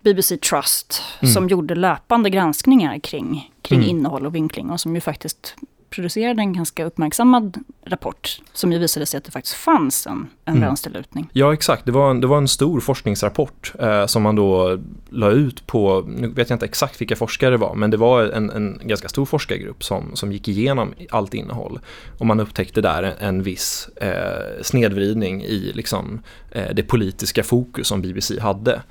BBC 0.00 0.36
Trust 0.36 1.02
mm. 1.20 1.34
som 1.34 1.48
gjorde 1.48 1.74
löpande 1.74 2.30
granskningar 2.30 2.98
kring, 2.98 3.50
kring 3.62 3.78
mm. 3.78 3.90
innehåll 3.90 4.26
och 4.26 4.34
vinkling 4.34 4.70
och 4.70 4.80
som 4.80 4.94
ju 4.94 5.00
faktiskt 5.00 5.56
producerade 5.90 6.42
en 6.42 6.52
ganska 6.52 6.84
uppmärksammad 6.84 7.58
rapport 7.86 8.40
som 8.52 8.72
ju 8.72 8.78
visade 8.78 9.06
sig 9.06 9.18
att 9.18 9.24
det 9.24 9.30
faktiskt 9.30 9.56
fanns 9.56 10.06
en, 10.06 10.26
en 10.44 10.56
mm. 10.56 10.68
vänsterlutning. 10.68 11.30
Ja, 11.32 11.52
exakt. 11.52 11.84
Det 11.86 11.92
var 11.92 12.10
en, 12.10 12.20
det 12.20 12.26
var 12.26 12.38
en 12.38 12.48
stor 12.48 12.80
forskningsrapport 12.80 13.72
eh, 13.78 14.06
som 14.06 14.22
man 14.22 14.36
då 14.36 14.78
la 15.08 15.30
ut 15.30 15.66
på, 15.66 16.04
nu 16.08 16.28
vet 16.28 16.50
jag 16.50 16.56
inte 16.56 16.66
exakt 16.66 17.00
vilka 17.00 17.16
forskare 17.16 17.50
det 17.50 17.56
var, 17.56 17.74
men 17.74 17.90
det 17.90 17.96
var 17.96 18.22
en, 18.22 18.50
en 18.50 18.80
ganska 18.84 19.08
stor 19.08 19.26
forskargrupp 19.26 19.84
som, 19.84 20.16
som 20.16 20.32
gick 20.32 20.48
igenom 20.48 20.94
allt 21.10 21.34
innehåll. 21.34 21.80
Och 22.18 22.26
man 22.26 22.40
upptäckte 22.40 22.80
där 22.80 23.02
en, 23.02 23.14
en 23.18 23.42
viss 23.42 23.88
eh, 23.96 24.62
snedvridning 24.62 25.42
i 25.42 25.72
liksom, 25.74 26.20
eh, 26.50 26.74
det 26.74 26.82
politiska 26.82 27.42
fokus 27.42 27.88
som 27.88 28.02
BBC 28.02 28.40
hade. 28.40 28.82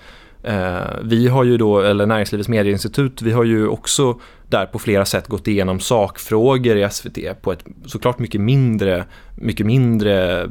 Eh, 0.44 0.82
vi 1.04 1.28
har 1.28 1.44
ju 1.44 1.58
då, 1.58 1.82
eller 1.82 2.06
Näringslivets 2.06 2.50
medieinstitut, 2.50 3.22
vi 3.22 3.32
har 3.32 3.44
ju 3.44 3.68
också 3.68 4.20
där 4.48 4.66
på 4.66 4.80
flera 4.80 5.06
sätt 5.06 5.28
gått 5.28 5.48
igenom 5.48 5.80
sakfrågor 5.80 6.78
i 6.78 6.90
SVT 6.90 7.42
på 7.42 7.52
ett 7.52 7.66
såklart 7.86 8.20
mycket 8.20 8.42
mindre, 8.42 9.06
mycket 9.36 9.66
mindre, 9.66 10.46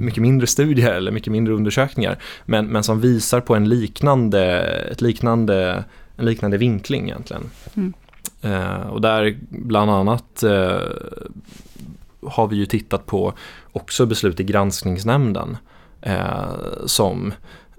mycket 0.00 0.22
mindre 0.22 0.46
studier 0.46 0.92
eller 0.92 1.12
mycket 1.12 1.32
mindre 1.32 1.54
undersökningar. 1.54 2.18
Men, 2.44 2.66
men 2.66 2.84
som 2.84 3.00
visar 3.00 3.40
på 3.40 3.54
en 3.54 3.68
liknande, 3.68 4.60
ett 4.90 5.00
liknande, 5.00 5.84
en 6.16 6.24
liknande 6.24 6.56
vinkling 6.56 7.04
egentligen. 7.04 7.50
Mm. 7.74 7.92
Eh, 8.42 8.86
och 8.86 9.00
där 9.00 9.36
bland 9.48 9.90
annat 9.90 10.42
eh, 10.42 10.80
har 12.26 12.48
vi 12.48 12.56
ju 12.56 12.66
tittat 12.66 13.06
på 13.06 13.32
också 13.72 14.06
beslut 14.06 14.40
i 14.40 14.44
granskningsnämnden 14.44 15.56
eh, 16.00 16.46
som 16.86 17.32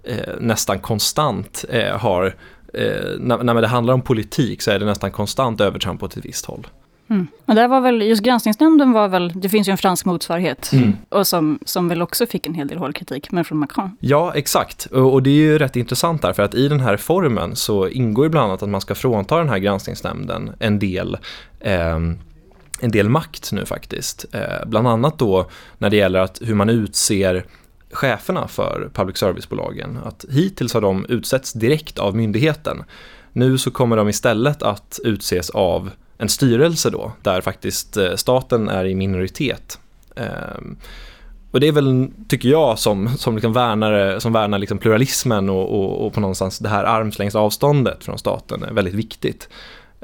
eh, 0.04 0.34
nästan 0.40 0.80
konstant 0.80 1.66
eh, 1.70 1.98
har, 1.98 2.36
eh, 2.74 3.20
när, 3.20 3.44
när 3.44 3.62
det 3.62 3.68
handlar 3.68 3.94
om 3.94 4.02
politik 4.02 4.62
så 4.62 4.72
är 4.72 4.80
det 4.80 4.86
nästan 4.86 5.12
konstant 5.12 5.62
övertramp 5.62 6.04
åt 6.04 6.18
ett 6.18 6.26
visst 6.26 6.46
håll. 6.46 6.68
Mm. 7.10 7.28
Och 7.46 7.56
där 7.56 7.68
var 7.68 7.82
väl, 7.82 8.02
just 8.02 8.24
granskningsnämnden 8.24 8.92
var 8.92 9.08
väl, 9.08 9.32
det 9.36 9.50
finns 9.50 9.68
ju 9.68 9.72
en 9.72 9.78
fransk 9.78 10.06
motsvarighet, 10.06 10.72
mm. 10.74 10.94
och 11.10 11.28
som, 11.28 11.60
som 11.66 11.90
väl 11.90 12.02
också 12.02 12.26
fick 12.26 12.48
en 12.48 12.54
hel 12.54 12.68
del 12.68 12.78
hård 12.78 12.96
kritik, 12.96 13.32
men 13.32 13.46
från 13.46 13.58
Macron. 13.58 13.98
Ja, 14.00 14.34
exakt. 14.36 14.86
Och, 14.86 15.14
och, 15.14 15.24
det 15.24 15.30
är 15.30 15.34
ju 15.34 15.58
rätt 15.58 15.76
intressant 15.76 16.22
där, 16.22 16.34
för 16.34 16.44
att 16.44 16.56
i 16.56 16.68
den 16.68 16.80
här 16.80 16.92
reformen 16.92 17.56
så 17.56 17.88
ingår 17.88 18.26
ju 18.26 18.30
bland 18.30 18.46
annat 18.46 18.64
att 18.64 18.70
man 18.70 18.82
ska 18.82 18.96
frånta 18.96 19.38
den 19.38 19.50
här 19.50 19.58
granskningsnämnden 19.58 20.52
en 20.60 20.80
del 20.80 21.18
eh, 21.60 22.00
en 22.80 22.92
del 22.92 23.10
makt 23.10 23.52
nu 23.52 23.66
faktiskt. 23.66 24.26
Eh, 24.32 24.66
bland 24.66 24.88
annat 24.88 25.20
då 25.20 25.50
när 25.78 25.90
det 25.90 25.96
gäller 25.96 26.20
att 26.20 26.42
hur 26.42 26.56
man 26.56 26.70
utser 26.70 27.46
cheferna 27.94 28.48
för 28.48 28.90
public 28.94 29.18
service-bolagen. 29.18 30.00
Att 30.04 30.26
hittills 30.30 30.74
har 30.74 30.82
de 30.82 31.06
utsetts 31.10 31.54
direkt 31.54 32.00
av 32.00 32.16
myndigheten. 32.16 32.84
Nu 33.34 33.58
så 33.58 33.72
kommer 33.72 33.98
de 33.98 34.10
istället 34.10 34.64
att 34.64 35.00
utses 35.04 35.50
av 35.50 35.90
en 36.18 36.30
styrelse 36.30 36.90
då, 36.90 37.12
där 37.22 37.42
faktiskt 37.42 37.98
eh, 37.98 38.16
staten 38.16 38.70
är 38.70 38.86
i 38.86 38.96
minoritet. 38.96 39.80
Ehm, 40.16 40.78
och 41.52 41.60
det 41.60 41.68
är 41.68 41.72
väl, 41.72 42.08
tycker 42.28 42.50
jag, 42.50 42.80
som, 42.80 43.18
som, 43.18 43.36
liksom 43.36 43.54
värnare, 43.54 44.20
som 44.20 44.34
värnar 44.34 44.60
liksom 44.60 44.78
pluralismen 44.78 45.50
och, 45.50 45.80
och, 45.80 46.06
och 46.06 46.14
på 46.14 46.20
någonstans 46.20 46.60
det 46.60 46.70
här 46.70 46.84
armslängds 46.84 47.36
avståndet 47.36 48.04
från 48.04 48.18
staten 48.18 48.64
är 48.64 48.74
väldigt 48.74 48.94
viktigt. 48.94 49.50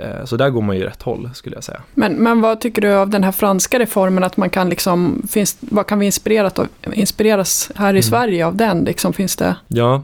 Eh, 0.02 0.26
så 0.26 0.38
där 0.38 0.50
går 0.50 0.62
man 0.62 0.78
ju 0.78 0.84
rätt 0.84 1.02
håll 1.02 1.30
skulle 1.34 1.56
jag 1.56 1.64
säga. 1.64 1.82
Men, 1.94 2.14
men 2.14 2.42
vad 2.42 2.62
tycker 2.62 2.82
du 2.82 2.94
av 2.94 3.10
den 3.10 3.24
här 3.24 3.32
franska 3.32 3.80
reformen? 3.80 4.24
Att 4.24 4.38
man 4.38 4.50
kan 4.50 4.70
liksom, 4.70 5.28
finns, 5.30 5.58
vad 5.60 5.88
kan 5.88 6.00
vi 6.00 6.06
inspireras, 6.06 6.54
inspireras 6.94 7.72
här 7.76 7.88
i 7.88 7.90
mm. 7.90 8.02
Sverige 8.02 8.46
av 8.46 8.56
den? 8.56 8.84
Liksom, 8.84 9.14
finns 9.14 9.36
det? 9.36 9.56
Ja, 9.68 10.04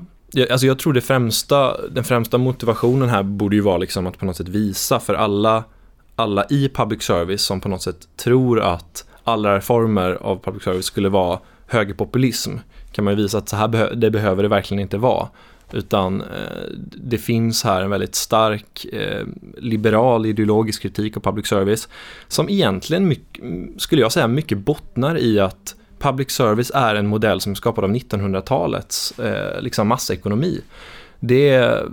alltså 0.52 0.68
jag 0.68 0.80
tror 0.80 0.94
det 0.94 1.02
främsta, 1.02 1.88
den 1.88 2.04
främsta 2.04 2.38
motivationen 2.38 3.10
här 3.10 3.24
borde 3.24 3.56
ju 3.56 3.62
vara 3.62 3.78
liksom 3.78 4.08
att 4.08 4.18
på 4.18 4.26
något 4.26 4.38
sätt 4.38 4.48
visa 4.48 5.00
för 5.00 5.14
alla, 5.14 5.64
alla 6.16 6.46
i 6.50 6.70
public 6.70 7.04
service 7.04 7.42
som 7.42 7.62
på 7.62 7.70
något 7.70 7.82
sätt 7.82 7.98
tror 8.18 8.62
att 8.62 9.06
alla 9.24 9.58
reformer 9.58 10.18
av 10.22 10.44
public 10.44 10.64
service 10.64 10.86
skulle 10.86 11.10
vara 11.10 11.40
högerpopulism 11.68 12.52
kan 12.92 13.06
man 13.06 13.18
ju 13.18 13.24
visa 13.24 13.38
att 13.38 13.50
så 13.50 13.56
här 13.56 13.96
det 13.96 14.12
behöver 14.12 14.44
det 14.44 14.50
verkligen 14.50 14.82
inte 14.82 14.98
vara. 14.98 15.28
Utan 15.72 16.22
eh, 16.22 16.28
det 16.96 17.18
finns 17.18 17.64
här 17.64 17.82
en 17.82 17.90
väldigt 17.90 18.16
stark 18.16 18.86
eh, 18.86 19.26
liberal 19.58 20.26
ideologisk 20.26 20.82
kritik 20.82 21.18
av 21.18 21.22
public 21.22 21.48
service 21.48 21.90
som 22.28 22.50
egentligen, 22.50 23.08
mycket, 23.08 23.44
skulle 23.78 24.02
jag 24.02 24.12
säga, 24.12 24.28
mycket 24.28 24.58
bottnar 24.58 25.18
i 25.18 25.40
att 25.40 25.76
public 26.00 26.32
service 26.32 26.72
är 26.76 26.96
en 26.96 27.08
modell 27.08 27.42
som 27.42 27.52
är 27.52 27.56
skapad 27.56 27.84
av 27.84 27.92
1900-talets 27.92 29.20
eh, 29.20 29.62
liksom 29.62 29.88
massekonomi. 29.88 30.62
Det 31.20 31.50
är 31.50 31.86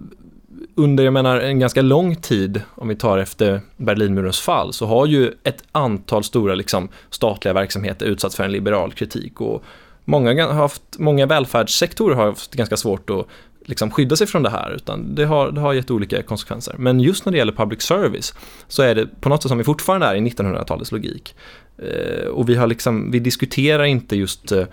under 0.74 1.04
jag 1.04 1.12
menar, 1.12 1.40
en 1.40 1.58
ganska 1.58 1.82
lång 1.82 2.16
tid, 2.16 2.62
om 2.74 2.88
vi 2.88 2.96
tar 2.96 3.18
efter 3.18 3.60
Berlinmurens 3.76 4.40
fall, 4.40 4.72
så 4.72 4.86
har 4.86 5.06
ju 5.06 5.32
ett 5.44 5.64
antal 5.72 6.24
stora 6.24 6.54
liksom, 6.54 6.88
statliga 7.10 7.54
verksamheter 7.54 8.06
utsatts 8.06 8.36
för 8.36 8.44
en 8.44 8.52
liberal 8.52 8.92
kritik. 8.92 9.40
Och 9.40 9.64
många, 10.04 10.46
har 10.46 10.54
haft, 10.54 10.82
många 10.98 11.26
välfärdssektorer 11.26 12.14
har 12.14 12.26
haft 12.26 12.54
ganska 12.54 12.76
svårt 12.76 13.10
att 13.10 13.26
liksom 13.64 13.90
skydda 13.90 14.16
sig 14.16 14.26
från 14.26 14.42
det 14.42 14.50
här, 14.50 14.70
utan 14.70 15.14
det 15.14 15.24
har, 15.24 15.50
det 15.50 15.60
har 15.60 15.72
gett 15.72 15.90
olika 15.90 16.22
konsekvenser. 16.22 16.74
Men 16.78 17.00
just 17.00 17.24
när 17.24 17.32
det 17.32 17.38
gäller 17.38 17.52
public 17.52 17.82
service 17.82 18.34
så 18.68 18.82
är 18.82 18.94
det 18.94 19.20
på 19.20 19.28
något 19.28 19.42
sätt 19.42 19.48
som 19.48 19.58
vi 19.58 19.64
fortfarande 19.64 20.06
är 20.06 20.14
i 20.14 20.20
1900-talets 20.20 20.92
logik. 20.92 21.34
Eh, 21.78 22.26
och 22.26 22.48
vi, 22.48 22.54
har 22.54 22.66
liksom, 22.66 23.10
vi 23.10 23.18
diskuterar 23.18 23.84
inte 23.84 24.16
just 24.16 24.52
eh, 24.52 24.64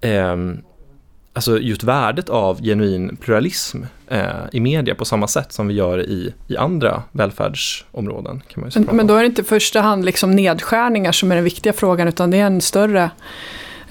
ehm, 0.00 0.58
alltså 1.32 1.58
just 1.58 1.82
värdet 1.82 2.28
av 2.28 2.62
genuin 2.62 3.16
pluralism 3.16 3.82
eh, 4.08 4.26
i 4.52 4.60
media 4.60 4.94
på 4.94 5.04
samma 5.04 5.28
sätt 5.28 5.52
som 5.52 5.68
vi 5.68 5.74
gör 5.74 6.00
i, 6.00 6.34
i 6.48 6.56
andra 6.56 7.02
välfärdsområden. 7.12 8.42
Kan 8.48 8.60
man 8.60 8.70
men, 8.74 8.96
men 8.96 9.06
då 9.06 9.14
är 9.14 9.20
det 9.20 9.26
inte 9.26 9.42
i 9.42 9.44
första 9.44 9.80
hand 9.80 10.04
liksom 10.04 10.30
nedskärningar 10.30 11.12
som 11.12 11.30
är 11.32 11.34
den 11.34 11.44
viktiga 11.44 11.72
frågan 11.72 12.08
utan 12.08 12.30
det 12.30 12.36
är 12.36 12.46
en 12.46 12.60
större 12.60 13.10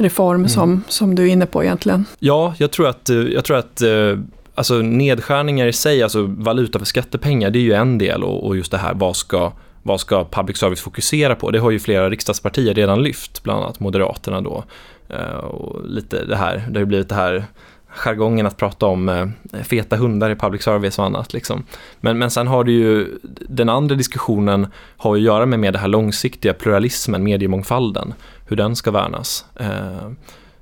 reform 0.01 0.35
mm. 0.35 0.49
som, 0.49 0.83
som 0.87 1.15
du 1.15 1.23
är 1.23 1.27
inne 1.27 1.45
på 1.45 1.63
egentligen. 1.63 2.05
Ja, 2.19 2.53
jag 2.57 2.71
tror 2.71 2.87
att, 2.87 3.09
eh, 3.09 3.17
jag 3.17 3.45
tror 3.45 3.57
att 3.57 3.81
eh, 3.81 4.19
alltså 4.55 4.73
nedskärningar 4.73 5.67
i 5.67 5.73
sig, 5.73 6.03
alltså 6.03 6.21
valuta 6.21 6.79
för 6.79 6.85
skattepengar, 6.85 7.49
det 7.49 7.59
är 7.59 7.63
ju 7.63 7.73
en 7.73 7.97
del 7.97 8.23
och, 8.23 8.47
och 8.47 8.57
just 8.57 8.71
det 8.71 8.77
här, 8.77 8.93
vad 8.93 9.15
ska 9.15 9.51
vad 9.83 9.99
ska 9.99 10.25
public 10.25 10.57
service 10.57 10.81
fokusera 10.81 11.35
på? 11.35 11.51
Det 11.51 11.59
har 11.59 11.71
ju 11.71 11.79
flera 11.79 12.09
riksdagspartier 12.09 12.73
redan 12.73 13.03
lyft, 13.03 13.43
bland 13.43 13.63
annat 13.63 13.79
Moderaterna 13.79 14.41
då. 14.41 14.63
Eh, 15.09 15.35
och 15.35 15.85
lite 15.85 16.25
det 16.25 16.35
här, 16.35 16.67
det 16.69 16.79
har 16.79 16.85
blivit 16.85 17.09
det 17.09 17.15
här 17.15 17.45
jargongen 17.87 18.45
att 18.45 18.57
prata 18.57 18.85
om 18.85 19.31
feta 19.63 19.95
hundar 19.95 20.29
i 20.29 20.35
public 20.35 20.63
service 20.63 20.99
och 20.99 21.05
annat. 21.05 21.33
Liksom. 21.33 21.63
Men, 21.99 22.17
men 22.17 22.31
sen 22.31 22.47
har 22.47 22.63
du 22.63 22.71
ju, 22.71 23.07
den 23.49 23.69
andra 23.69 23.95
diskussionen 23.95 24.67
har 24.97 25.15
att 25.15 25.21
göra 25.21 25.45
med, 25.45 25.59
med 25.59 25.73
det 25.73 25.79
här 25.79 25.87
långsiktiga 25.87 26.53
pluralismen, 26.53 27.23
mediemångfalden, 27.23 28.13
hur 28.51 28.57
den 28.57 28.75
ska 28.75 28.91
värnas. 28.91 29.45
Eh, 29.55 30.09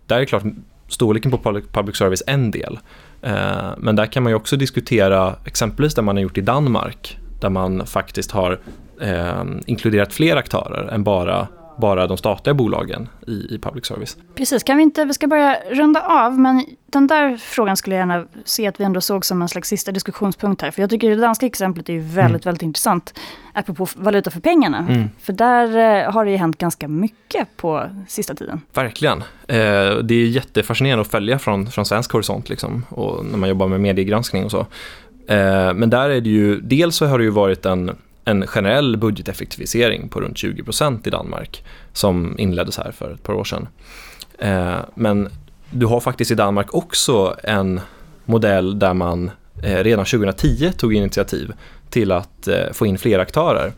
där 0.06 0.20
är 0.20 0.26
klart 0.26 0.44
storleken 0.88 1.32
på 1.32 1.38
public, 1.72 1.98
service 1.98 2.24
en 2.28 2.52
del. 2.52 2.80
Eh, 3.22 3.72
men 3.78 3.96
där 3.96 4.06
kan 4.06 4.24
man 4.24 4.32
ju 4.32 4.36
också 4.36 4.58
diskutera 4.58 5.36
exempelvis 5.46 5.96
det 5.96 6.02
man 6.02 6.16
har 6.16 6.24
gjort 6.24 6.38
i 6.38 6.42
Danmark, 6.42 7.18
där 7.40 7.50
man 7.50 7.86
faktiskt 7.86 8.32
har 8.32 8.60
eh, 9.02 9.44
inkluderat 9.66 10.14
fler 10.14 10.36
aktörer 10.36 10.88
än 10.88 11.04
bara 11.04 11.48
bara 11.80 12.08
de 12.08 12.18
statliga 12.18 12.54
bolagen 12.54 13.10
i, 13.28 13.32
i 13.32 13.60
public 13.62 13.86
service. 13.86 14.18
Precis, 14.36 14.64
kan 14.64 14.78
vi 14.78 14.84
inte, 14.84 15.06
vi 15.06 15.14
ska 15.14 15.28
börja 15.28 15.58
runda 15.72 16.02
av, 16.02 16.40
men 16.40 16.66
den 16.86 17.08
där 17.08 17.38
frågan 17.38 17.78
skulle 17.78 17.96
jag 17.96 18.02
gärna 18.02 18.26
se 18.46 18.68
att 18.68 18.80
vi 18.80 18.84
ändå 18.84 19.02
såg 19.02 19.26
som 19.26 19.42
en 19.42 19.50
slags 19.50 19.70
sista 19.70 19.92
diskussionspunkt 19.92 20.62
här. 20.62 20.72
För 20.72 20.82
jag 20.82 20.90
tycker 20.90 21.10
det 21.10 21.16
danska 21.16 21.46
exemplet 21.46 21.90
är 21.90 21.94
ju 21.94 22.00
väldigt, 22.00 22.18
mm. 22.18 22.40
väldigt 22.44 22.62
intressant, 22.62 23.20
apropå 23.54 23.88
valuta 23.96 24.32
för 24.32 24.40
pengarna. 24.40 24.78
Mm. 24.90 25.10
För 25.20 25.34
där 25.34 25.78
eh, 25.78 26.12
har 26.12 26.26
det 26.26 26.32
ju 26.32 26.38
hänt 26.38 26.58
ganska 26.58 26.88
mycket 26.88 27.48
på 27.58 27.84
sista 28.08 28.36
tiden. 28.36 28.62
Verkligen. 28.74 29.18
Eh, 29.48 29.98
det 30.04 30.16
är 30.16 30.28
jättefascinerande 30.28 31.02
att 31.02 31.12
följa 31.12 31.40
från, 31.40 31.68
från 31.68 31.86
svensk 31.86 32.12
horisont, 32.12 32.50
liksom, 32.50 32.86
och 32.90 33.26
när 33.26 33.38
man 33.38 33.50
jobbar 33.50 33.68
med 33.68 33.82
mediegranskning 33.82 34.46
och 34.46 34.52
så. 34.52 34.60
Eh, 35.28 35.74
men 35.74 35.90
där 35.90 36.10
är 36.10 36.22
det 36.22 36.30
ju, 36.30 36.62
dels 36.62 36.96
så 36.96 37.06
har 37.06 37.18
det 37.18 37.24
ju 37.24 37.30
varit 37.30 37.66
en 37.66 37.96
en 38.30 38.48
generell 38.48 38.98
budgeteffektivisering 38.98 40.10
på 40.10 40.22
runt 40.22 40.38
20 40.38 40.64
procent 40.64 41.08
i 41.08 41.10
Danmark 41.10 41.64
som 41.94 42.40
inleddes 42.40 42.78
här 42.78 42.92
för 42.92 43.14
ett 43.14 43.24
par 43.24 43.34
år 43.34 43.44
sedan. 43.44 43.68
Eh, 44.40 44.80
men 44.96 45.30
du 45.72 45.86
har 45.86 46.00
faktiskt 46.00 46.32
i 46.32 46.36
Danmark 46.36 46.74
också 46.74 47.36
en 47.44 47.82
modell 48.26 48.80
där 48.80 48.94
man 48.94 49.32
eh, 49.64 49.84
redan 49.84 50.06
2010 50.06 50.72
tog 50.78 50.94
initiativ 50.94 51.54
till 51.90 52.12
att 52.12 52.48
eh, 52.48 52.72
få 52.74 52.86
in 52.86 52.98
fler 52.98 53.20
aktörer. 53.20 53.74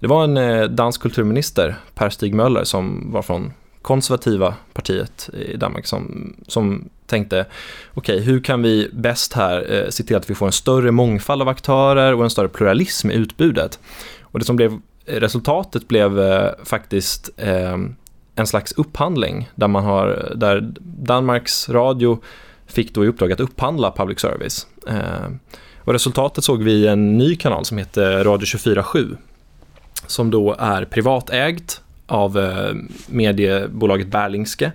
Det 0.00 0.06
var 0.06 0.24
en 0.24 0.36
eh, 0.36 0.64
dansk 0.64 1.02
kulturminister, 1.02 1.76
Per 1.94 2.10
Stig 2.10 2.34
Möller, 2.34 2.64
som 2.64 3.12
var 3.12 3.22
från 3.22 3.52
konservativa 3.82 4.54
partiet 4.72 5.30
i 5.32 5.56
Danmark 5.56 5.86
som, 5.86 6.34
som 6.48 6.88
tänkte 7.14 7.46
okej, 7.94 8.14
okay, 8.14 8.26
hur 8.26 8.40
kan 8.40 8.62
vi 8.62 8.90
bäst 8.92 9.32
här 9.32 9.72
eh, 9.72 9.88
se 9.88 10.04
till 10.04 10.16
att 10.16 10.30
vi 10.30 10.34
får 10.34 10.46
en 10.46 10.52
större 10.52 10.90
mångfald 10.90 11.42
av 11.42 11.48
aktörer 11.48 12.14
och 12.14 12.24
en 12.24 12.30
större 12.30 12.48
pluralism 12.48 13.10
i 13.10 13.14
utbudet. 13.14 13.78
Och 14.22 14.38
det 14.38 14.44
som 14.44 14.56
blev 14.56 14.72
eh, 15.06 15.20
resultatet 15.20 15.88
blev 15.88 16.20
eh, 16.20 16.50
faktiskt 16.64 17.30
eh, 17.36 17.76
en 18.36 18.46
slags 18.46 18.72
upphandling 18.72 19.50
där 19.54 19.68
man 19.68 19.84
har, 19.84 20.32
där 20.36 20.72
Danmarks 20.80 21.68
Radio 21.68 22.22
fick 22.66 22.94
då 22.94 23.04
i 23.04 23.08
uppdrag 23.08 23.32
att 23.32 23.40
upphandla 23.40 23.90
public 23.90 24.20
service. 24.20 24.66
Eh, 24.88 25.30
och 25.78 25.92
resultatet 25.92 26.44
såg 26.44 26.62
vi 26.62 26.72
i 26.72 26.86
en 26.86 27.18
ny 27.18 27.36
kanal 27.36 27.64
som 27.64 27.78
heter 27.78 28.24
Radio 28.24 28.46
24-7 28.46 29.16
som 30.06 30.30
då 30.30 30.56
är 30.58 30.84
privatägt 30.84 31.80
av 32.06 32.38
eh, 32.38 32.74
mediebolaget 33.06 34.06
Berlingske 34.06 34.72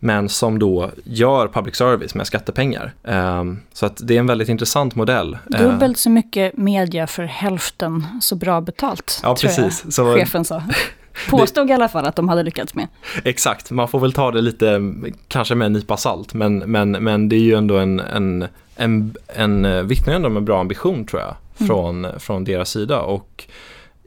men 0.00 0.28
som 0.28 0.58
då 0.58 0.90
gör 1.04 1.48
public 1.48 1.76
service 1.76 2.14
med 2.14 2.26
skattepengar. 2.26 2.94
Um, 3.02 3.60
så 3.72 3.86
att 3.86 4.00
det 4.02 4.14
är 4.14 4.18
en 4.18 4.26
väldigt 4.26 4.48
intressant 4.48 4.94
modell. 4.94 5.38
Dubbelt 5.46 5.98
så 5.98 6.10
mycket 6.10 6.56
media 6.56 7.06
för 7.06 7.22
hälften 7.22 8.06
så 8.20 8.36
bra 8.36 8.60
betalt, 8.60 9.20
ja, 9.22 9.36
tror 9.36 9.48
precis. 9.48 9.82
jag 9.84 9.92
så, 9.92 10.14
chefen 10.14 10.44
sa. 10.44 10.62
Påstod 11.30 11.66
det, 11.66 11.70
i 11.70 11.74
alla 11.74 11.88
fall 11.88 12.06
att 12.06 12.16
de 12.16 12.28
hade 12.28 12.42
lyckats 12.42 12.74
med. 12.74 12.86
Exakt, 13.24 13.70
man 13.70 13.88
får 13.88 14.00
väl 14.00 14.12
ta 14.12 14.30
det 14.30 14.40
lite, 14.40 14.80
kanske 15.28 15.54
med 15.54 15.66
en 15.66 15.72
nypa 15.72 15.96
salt, 15.96 16.34
men, 16.34 16.58
men, 16.58 16.90
men 16.90 17.28
det 17.28 17.36
är 17.36 17.40
ju 17.40 17.54
ändå 17.54 17.78
en, 17.78 18.00
en, 18.00 18.46
en, 18.76 19.16
en 19.26 19.88
vittnar 19.88 20.14
ändå 20.14 20.28
om 20.28 20.36
en 20.36 20.44
bra 20.44 20.60
ambition 20.60 21.06
tror 21.06 21.22
jag, 21.22 21.34
mm. 21.58 21.68
från, 21.68 22.04
mm. 22.04 22.20
från 22.20 22.44
deras 22.44 22.70
sida. 22.70 23.00
Och 23.00 23.44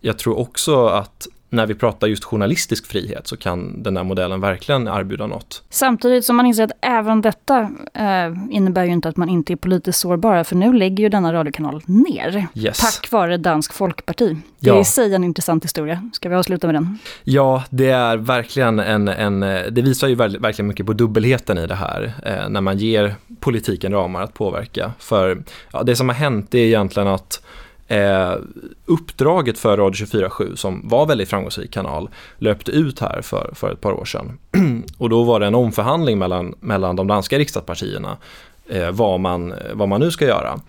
jag 0.02 0.18
tror 0.18 0.40
också 0.40 0.88
att 0.88 1.28
när 1.54 1.66
vi 1.66 1.76
pratar 1.76 2.08
just 2.08 2.24
journalistisk 2.24 2.88
frihet 2.88 3.28
så 3.28 3.38
kan 3.38 3.84
den 3.84 3.98
här 3.98 4.04
modellen 4.04 4.42
verkligen 4.42 4.88
erbjuda 4.88 5.28
något. 5.28 5.64
Samtidigt 5.70 6.26
som 6.26 6.36
man 6.36 6.46
inser 6.46 6.64
att 6.64 6.72
även 6.82 7.22
detta 7.22 7.60
eh, 7.94 8.34
innebär 8.50 8.84
ju 8.84 8.92
inte 8.92 9.10
att 9.10 9.18
man 9.18 9.30
inte 9.30 9.54
är 9.54 9.56
politiskt 9.56 10.00
sårbara, 10.00 10.44
för 10.44 10.56
nu 10.56 10.74
lägger 10.74 11.04
ju 11.04 11.10
denna 11.10 11.34
radiokanal 11.34 11.82
ner. 11.86 12.48
Yes. 12.54 12.80
Tack 12.80 13.12
vare 13.12 13.38
Dansk 13.38 13.74
Folkparti. 13.74 14.38
Det 14.60 14.70
är 14.70 14.74
ja. 14.74 14.82
i 14.82 14.86
sig 14.86 15.16
en 15.16 15.24
intressant 15.24 15.64
historia. 15.64 16.10
Ska 16.14 16.30
vi 16.30 16.36
avsluta 16.36 16.68
med 16.68 16.76
den? 16.76 16.98
Ja, 17.24 17.64
det 17.70 17.90
är 17.90 18.18
verkligen 18.18 18.80
en, 18.80 19.08
en 19.08 19.40
det 19.40 19.82
visar 19.82 20.08
ju 20.08 20.16
verkligen 20.16 20.68
mycket 20.68 20.86
på 20.86 20.94
dubbelheten 20.94 21.58
i 21.58 21.68
det 21.68 21.76
här, 21.76 22.14
eh, 22.26 22.50
när 22.50 22.62
man 22.62 22.78
ger 22.78 23.16
politiken 23.40 23.92
ramar 23.92 24.22
att 24.22 24.34
påverka. 24.34 24.92
För 25.00 25.44
ja, 25.72 25.84
det 25.84 25.96
som 25.96 26.10
har 26.10 26.16
hänt 26.16 26.56
är 26.56 26.60
egentligen 26.60 27.08
att 27.08 27.44
Eh, 27.94 28.36
uppdraget 28.86 29.60
för 29.60 29.78
Radio 29.78 30.06
24-7 30.06 30.56
som 30.56 30.88
var 30.88 31.06
väldigt 31.06 31.30
framgångsrik 31.30 31.72
kanal 31.72 32.10
löpte 32.38 32.72
ut 32.72 33.00
här 33.00 33.22
för, 33.22 33.52
för 33.56 33.72
ett 33.72 33.82
par 33.82 33.92
år 33.92 34.06
sedan. 34.06 34.38
och 34.98 35.10
då 35.10 35.24
var 35.24 35.40
det 35.40 35.46
en 35.46 35.56
omförhandling 35.56 36.20
mellan, 36.20 36.56
mellan 36.60 36.96
de 36.96 37.08
danska 37.08 37.40
riksdagspartierna 37.40 38.18
eh, 38.70 38.92
vad, 38.92 39.20
man, 39.20 39.54
vad 39.74 39.90
man 39.90 40.00
nu 40.00 40.12
ska 40.12 40.26
göra. 40.26 40.60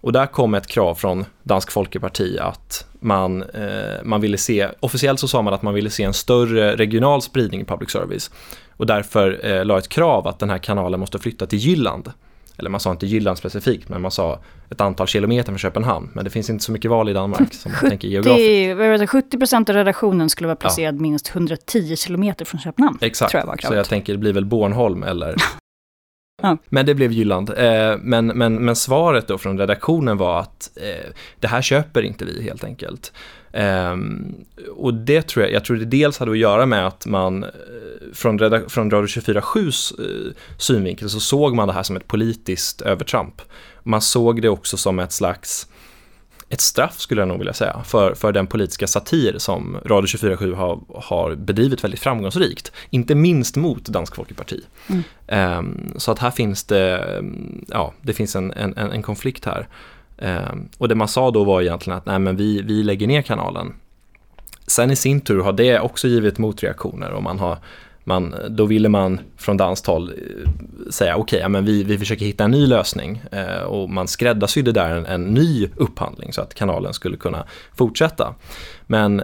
Och 0.00 0.12
där 0.12 0.26
kom 0.26 0.54
ett 0.54 0.66
krav 0.66 0.94
från 0.94 1.24
Dansk 1.42 1.70
Folkeparti 1.70 2.38
att 2.38 2.86
man, 3.00 3.42
eh, 3.42 4.02
man 4.04 4.20
ville 4.20 4.38
se, 4.38 4.68
officiellt 4.80 5.20
så 5.20 5.28
sa 5.28 5.42
man 5.42 5.54
att 5.54 5.62
man 5.62 5.74
ville 5.74 5.90
se 5.90 6.04
en 6.04 6.14
större 6.14 6.76
regional 6.76 7.22
spridning 7.22 7.60
i 7.60 7.64
public 7.64 7.90
service. 7.90 8.30
Och 8.76 8.86
därför 8.86 9.40
eh, 9.46 9.64
la 9.64 9.78
ett 9.78 9.88
krav 9.88 10.26
att 10.26 10.38
den 10.38 10.50
här 10.50 10.58
kanalen 10.58 11.00
måste 11.00 11.18
flytta 11.18 11.46
till 11.46 11.58
Jylland 11.58 12.12
eller 12.60 12.70
man 12.70 12.80
sa 12.80 12.90
inte 12.90 13.06
Jylland 13.06 13.38
specifikt, 13.38 13.88
men 13.88 14.02
man 14.02 14.10
sa 14.10 14.38
ett 14.70 14.80
antal 14.80 15.06
kilometer 15.06 15.52
från 15.52 15.58
Köpenhamn. 15.58 16.10
Men 16.14 16.24
det 16.24 16.30
finns 16.30 16.50
inte 16.50 16.64
så 16.64 16.72
mycket 16.72 16.90
val 16.90 17.08
i 17.08 17.12
Danmark 17.12 17.54
som 17.54 17.72
man 17.72 17.78
70, 17.80 17.90
tänker 17.90 18.08
geografiskt. 18.08 19.10
70 19.10 19.38
procent 19.38 19.68
av 19.68 19.76
redaktionen 19.76 20.30
skulle 20.30 20.46
vara 20.46 20.56
placerad 20.56 20.94
ja. 20.94 21.00
minst 21.00 21.34
110 21.34 21.96
kilometer 21.96 22.44
från 22.44 22.60
Köpenhamn. 22.60 22.98
Exakt, 23.00 23.34
jag 23.34 23.62
så 23.62 23.74
jag 23.74 23.88
tänker 23.88 24.12
det 24.12 24.18
blir 24.18 24.32
väl 24.32 24.44
Bornholm 24.44 25.02
eller 25.02 25.36
Ja. 26.42 26.56
Men 26.68 26.86
det 26.86 26.94
blev 26.94 27.12
Jylland. 27.12 27.50
Eh, 27.50 27.96
men, 28.02 28.26
men, 28.26 28.54
men 28.54 28.76
svaret 28.76 29.28
då 29.28 29.38
från 29.38 29.58
redaktionen 29.58 30.16
var 30.16 30.40
att 30.40 30.70
eh, 30.76 31.10
det 31.40 31.48
här 31.48 31.62
köper 31.62 32.02
inte 32.02 32.24
vi 32.24 32.42
helt 32.42 32.64
enkelt. 32.64 33.12
Um, 33.52 34.34
och 34.76 34.94
det 34.94 35.22
tror 35.22 35.44
jag, 35.44 35.54
jag 35.54 35.64
tror 35.64 35.76
det 35.76 35.84
dels 35.84 36.18
hade 36.18 36.30
att 36.30 36.38
göra 36.38 36.66
med 36.66 36.86
att 36.86 37.06
man 37.06 37.44
eh, 37.44 37.50
från, 38.12 38.38
från 38.68 38.90
Radio 38.90 39.06
24-7s 39.06 40.00
uh, 40.00 40.32
synvinkel 40.58 41.10
så 41.10 41.20
såg 41.20 41.54
man 41.54 41.68
det 41.68 41.74
här 41.74 41.82
som 41.82 41.96
ett 41.96 42.06
politiskt 42.06 42.80
övertramp. 42.80 43.42
Man 43.82 44.00
såg 44.00 44.42
det 44.42 44.48
också 44.48 44.76
som 44.76 44.98
ett 44.98 45.12
slags 45.12 45.66
ett 46.50 46.60
straff 46.60 46.98
skulle 46.98 47.20
jag 47.20 47.28
nog 47.28 47.38
vilja 47.38 47.52
säga 47.52 47.82
för, 47.84 48.14
för 48.14 48.32
den 48.32 48.46
politiska 48.46 48.86
satir 48.86 49.38
som 49.38 49.76
Radio 49.84 50.06
24-7 50.06 50.54
har, 50.54 50.80
har 50.94 51.34
bedrivit 51.34 51.84
väldigt 51.84 52.00
framgångsrikt. 52.00 52.72
Inte 52.90 53.14
minst 53.14 53.56
mot 53.56 53.84
Dansk 53.84 54.16
Folkeparti. 54.16 54.60
Mm. 54.86 55.58
Um, 55.58 55.94
så 55.96 56.12
att 56.12 56.18
här 56.18 56.30
finns 56.30 56.64
det, 56.64 57.22
ja, 57.68 57.92
det 58.02 58.12
finns 58.12 58.36
en, 58.36 58.52
en, 58.52 58.76
en 58.76 59.02
konflikt 59.02 59.44
här. 59.44 59.68
Um, 60.18 60.68
och 60.78 60.88
det 60.88 60.94
man 60.94 61.08
sa 61.08 61.30
då 61.30 61.44
var 61.44 61.62
egentligen 61.62 61.98
att 61.98 62.06
nej 62.06 62.18
men 62.18 62.36
vi, 62.36 62.62
vi 62.62 62.82
lägger 62.82 63.06
ner 63.06 63.22
kanalen. 63.22 63.72
Sen 64.66 64.90
i 64.90 64.96
sin 64.96 65.20
tur 65.20 65.40
har 65.40 65.52
det 65.52 65.80
också 65.80 66.08
givit 66.08 66.38
motreaktioner 66.38 67.10
och 67.10 67.22
man 67.22 67.38
har 67.38 67.58
man, 68.10 68.34
då 68.48 68.64
ville 68.66 68.88
man 68.88 69.20
från 69.36 69.56
danskt 69.56 69.86
håll 69.86 70.08
eh, 70.08 70.90
säga 70.90 71.16
okej, 71.16 71.46
okay, 71.46 71.60
vi, 71.60 71.84
vi 71.84 71.98
försöker 71.98 72.26
hitta 72.26 72.44
en 72.44 72.50
ny 72.50 72.66
lösning 72.66 73.22
eh, 73.32 73.62
och 73.62 73.90
man 73.90 74.08
skräddarsydde 74.08 74.72
där 74.72 74.90
en, 74.90 75.06
en, 75.06 75.24
ny 75.24 75.68
upphandling 75.76 76.32
så 76.32 76.40
att 76.40 76.54
kanalen 76.54 76.94
skulle 76.94 77.16
kunna 77.16 77.46
fortsätta. 77.74 78.34
Men 78.86 79.20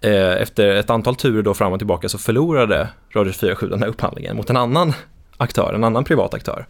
eh, 0.00 0.42
efter 0.42 0.66
ett 0.66 0.90
antal 0.90 1.16
turer 1.16 1.42
då 1.42 1.54
fram 1.54 1.72
och 1.72 1.78
tillbaka 1.78 2.08
så 2.08 2.18
förlorade 2.18 2.88
Radio 3.14 3.32
47 3.32 3.68
den 3.68 3.82
här 3.82 3.88
upphandlingen 3.88 4.36
mot 4.36 4.50
en 4.50 4.56
annan 4.56 4.92
aktör, 5.36 5.74
en 5.74 5.84
annan 5.84 6.04
privat 6.04 6.34
aktör. 6.34 6.66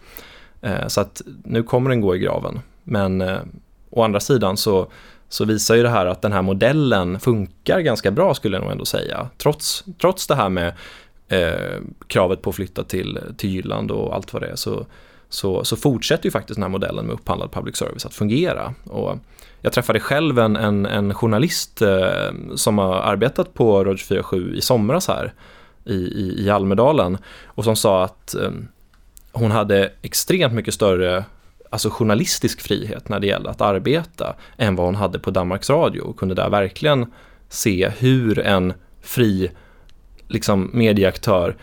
Eh, 0.63 0.87
så 0.87 1.01
att 1.01 1.23
nu 1.45 1.63
kommer 1.63 1.91
den 1.91 2.01
gå 2.01 2.17
i 2.17 2.19
graven. 2.19 2.61
Men 2.85 3.21
eh, 3.21 3.39
å 3.91 4.03
andra 4.03 4.21
sidan 4.21 4.57
så 4.57 4.91
så 5.31 5.45
visar 5.45 5.75
ju 5.75 5.83
det 5.83 5.89
här 5.89 6.07
att 6.07 6.23
den 6.23 6.33
här 6.33 6.43
modellen 6.43 7.21
funkar 7.21 7.81
ganska 7.81 8.11
bra 8.11 8.35
skulle 8.35 8.57
jag 8.57 8.63
nog 8.63 8.73
ändå 8.73 8.85
säga. 8.85 9.29
Trots, 9.39 9.85
trots 10.01 10.27
det 10.27 10.35
här 10.35 10.49
med 10.49 10.73
eh, 11.31 11.81
kravet 12.07 12.43
på 12.43 12.51
att 12.51 12.57
flytta 12.57 12.85
till, 12.85 13.19
till 13.37 13.51
Jylland 13.51 13.91
och 13.91 14.15
allt 14.15 14.33
vad 14.33 14.43
det 14.43 14.49
är 14.49 14.57
så, 14.57 14.87
så, 15.29 15.65
så 15.65 15.77
fortsätter 15.77 16.25
ju 16.25 16.31
faktiskt 16.31 16.57
den 16.57 16.63
här 16.63 16.71
modellen 16.71 17.07
med 17.07 17.15
upphandlad 17.15 17.53
public 17.53 17.77
service 17.77 18.07
att 18.07 18.15
fungera. 18.15 18.75
Och 18.85 19.19
jag 19.61 19.73
träffade 19.73 20.01
själv 20.01 20.39
en, 20.39 20.57
en, 20.57 20.87
en 20.87 21.15
journalist 21.15 21.83
eh, 21.83 22.33
som 22.55 22.79
har 22.79 22.95
arbetat 22.95 23.55
på 23.55 23.85
Radio 23.85 23.97
47 23.97 24.55
i 24.55 24.61
somras 24.61 25.09
här 25.09 25.33
i, 25.85 25.95
i, 25.95 26.45
i 26.45 26.51
Almedalen 26.51 27.19
och 27.45 27.65
som 27.65 27.77
sa 27.77 28.05
att 28.05 28.35
eh, 28.35 28.51
hon 29.33 29.51
hade 29.51 29.93
extremt 30.03 30.55
mycket 30.55 30.75
större 30.75 31.25
alltså 31.71 31.91
journalistisk 31.91 32.61
frihet 32.61 33.09
när 33.09 33.21
det 33.21 33.27
gällde 33.27 33.51
att 33.51 33.61
arbeta 33.61 34.37
än 34.57 34.77
vad 34.77 34.87
hon 34.87 34.95
hade 34.95 35.19
på 35.19 35.31
Danmarks 35.31 35.71
Radio 35.71 36.01
och 36.01 36.17
kunde 36.17 36.35
där 36.35 36.51
verkligen 36.51 37.13
se 37.49 37.89
hur 37.99 38.39
en 38.39 38.73
fri 39.01 39.51
liksom, 40.31 40.71
medieaktör 40.73 41.57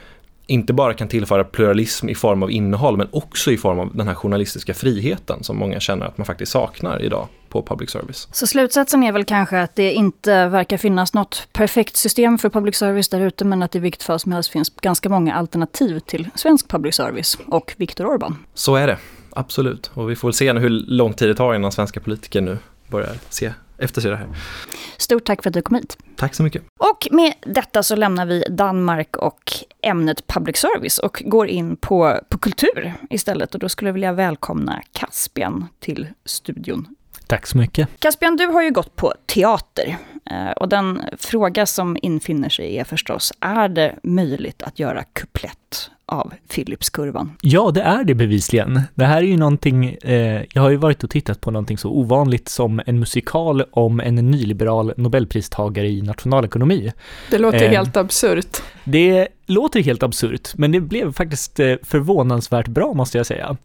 inte 0.47 0.73
bara 0.73 0.93
kan 0.93 1.07
tillföra 1.07 1.43
pluralism 1.43 2.09
i 2.09 2.15
form 2.15 2.43
av 2.43 2.51
innehåll 2.51 2.97
men 2.97 3.07
också 3.11 3.51
i 3.51 3.57
form 3.57 3.79
av 3.79 3.95
den 3.95 4.07
här 4.07 4.15
journalistiska 4.15 4.73
friheten 4.73 5.43
som 5.43 5.57
många 5.57 5.79
känner 5.79 6.05
att 6.05 6.17
man 6.17 6.25
faktiskt 6.25 6.51
saknar 6.51 7.01
idag 7.01 7.27
på 7.49 7.63
public 7.63 7.89
service. 7.89 8.27
Så 8.31 8.47
slutsatsen 8.47 9.03
är 9.03 9.11
väl 9.11 9.25
kanske 9.25 9.61
att 9.61 9.75
det 9.75 9.91
inte 9.91 10.47
verkar 10.47 10.77
finnas 10.77 11.13
något 11.13 11.47
perfekt 11.53 11.95
system 11.95 12.37
för 12.37 12.49
public 12.49 12.75
service 12.75 13.09
där 13.09 13.21
ute 13.21 13.45
men 13.45 13.63
att 13.63 13.71
det 13.71 13.77
i 13.77 13.81
vilket 13.81 14.03
fall 14.03 14.19
som 14.19 14.31
helst 14.31 14.51
finns 14.51 14.69
ganska 14.69 15.09
många 15.09 15.35
alternativ 15.35 15.99
till 15.99 16.29
svensk 16.35 16.67
public 16.67 16.95
service 16.95 17.37
och 17.47 17.73
Viktor 17.77 18.05
Orban. 18.05 18.35
Så 18.53 18.75
är 18.75 18.87
det, 18.87 18.97
absolut. 19.29 19.91
Och 19.93 20.09
vi 20.09 20.15
får 20.15 20.27
väl 20.27 20.33
se 20.33 20.53
hur 20.53 20.69
lång 20.69 21.13
tid 21.13 21.29
det 21.29 21.35
tar 21.35 21.55
innan 21.55 21.71
svenska 21.71 21.99
politiker 21.99 22.41
nu 22.41 22.57
börjar 22.87 23.15
se 23.29 23.51
efterse 23.77 24.09
det 24.09 24.15
här. 24.15 24.27
Stort 24.97 25.25
tack 25.25 25.43
för 25.43 25.49
att 25.49 25.53
du 25.53 25.61
kom 25.61 25.75
hit. 25.75 25.97
Tack 26.15 26.35
så 26.35 26.43
mycket. 26.43 26.63
Och 26.79 27.07
med 27.11 27.33
detta 27.41 27.83
så 27.83 27.95
lämnar 27.95 28.25
vi 28.25 28.45
Danmark 28.49 29.15
och 29.15 29.53
ämnet 29.81 30.27
public 30.27 30.57
service 30.57 30.99
och 30.99 31.23
går 31.25 31.47
in 31.47 31.77
på, 31.77 32.19
på 32.29 32.37
kultur 32.37 32.93
istället. 33.09 33.53
Och 33.53 33.59
då 33.59 33.69
skulle 33.69 33.89
jag 33.89 33.93
vilja 33.93 34.13
välkomna 34.13 34.81
Caspian 34.91 35.67
till 35.79 36.07
studion. 36.25 36.95
Tack 37.27 37.47
så 37.47 37.57
mycket. 37.57 37.89
Caspian, 37.99 38.35
du 38.35 38.45
har 38.45 38.61
ju 38.61 38.71
gått 38.71 38.95
på 38.95 39.13
teater. 39.25 39.97
Eh, 40.31 40.51
och 40.51 40.69
den 40.69 41.01
fråga 41.17 41.65
som 41.65 41.97
infinner 42.01 42.49
sig 42.49 42.77
är 42.77 42.83
förstås, 42.83 43.33
är 43.39 43.69
det 43.69 43.95
möjligt 44.03 44.63
att 44.63 44.79
göra 44.79 45.03
kuplett 45.03 45.91
av 46.07 46.33
Philipskurvan. 46.53 47.31
Ja, 47.41 47.71
det 47.71 47.81
är 47.81 48.03
det 48.03 48.15
bevisligen. 48.15 48.81
Det 48.95 49.05
här 49.05 49.17
är 49.17 49.27
ju 49.27 49.37
någonting, 49.37 49.85
eh, 49.85 50.43
jag 50.53 50.61
har 50.61 50.69
ju 50.69 50.75
varit 50.75 51.03
och 51.03 51.09
tittat 51.09 51.41
på 51.41 51.51
någonting 51.51 51.77
så 51.77 51.89
ovanligt 51.89 52.49
som 52.49 52.81
en 52.85 52.99
musikal 52.99 53.63
om 53.71 53.99
en 53.99 54.15
nyliberal 54.15 54.93
nobelpristagare 54.97 55.87
i 55.87 56.01
nationalekonomi. 56.01 56.91
Det 57.31 57.37
låter 57.37 57.63
eh, 57.63 57.69
helt 57.69 57.97
absurt. 57.97 58.57
Det 58.83 59.27
låter 59.45 59.83
helt 59.83 60.03
absurt, 60.03 60.49
men 60.55 60.71
det 60.71 60.79
blev 60.79 61.13
faktiskt 61.13 61.59
eh, 61.59 61.75
förvånansvärt 61.83 62.67
bra 62.67 62.93
måste 62.93 63.17
jag 63.17 63.25
säga. 63.25 63.57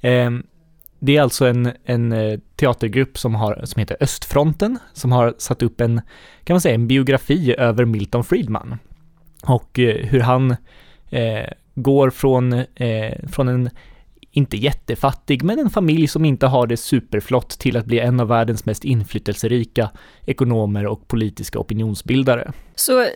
Eh, 0.00 0.30
det 0.98 1.16
är 1.16 1.22
alltså 1.22 1.46
en, 1.46 1.72
en 1.84 2.12
eh, 2.12 2.38
teatergrupp 2.56 3.18
som, 3.18 3.34
har, 3.34 3.60
som 3.64 3.80
heter 3.80 3.96
Östfronten, 4.00 4.78
som 4.92 5.12
har 5.12 5.34
satt 5.38 5.62
upp 5.62 5.80
en, 5.80 6.00
kan 6.44 6.54
man 6.54 6.60
säga, 6.60 6.74
en 6.74 6.86
biografi 6.86 7.54
över 7.58 7.84
Milton 7.84 8.24
Friedman. 8.24 8.78
Och 9.42 9.78
eh, 9.78 10.06
hur 10.06 10.20
han 10.20 10.56
eh, 11.10 11.46
går 11.74 12.10
från, 12.10 12.52
eh, 12.52 13.28
från 13.28 13.48
en 13.48 13.70
inte 14.32 14.56
jättefattig, 14.56 15.42
men 15.42 15.58
en 15.58 15.70
familj 15.70 16.08
som 16.08 16.24
inte 16.24 16.46
har 16.46 16.66
det 16.66 16.76
superflott 16.76 17.58
till 17.58 17.76
att 17.76 17.86
bli 17.86 17.98
en 17.98 18.20
av 18.20 18.28
världens 18.28 18.66
mest 18.66 18.84
inflytelserika 18.84 19.90
ekonomer 20.26 20.86
och 20.86 21.08
politiska 21.08 21.58
opinionsbildare. 21.58 22.52
Så 22.74 23.06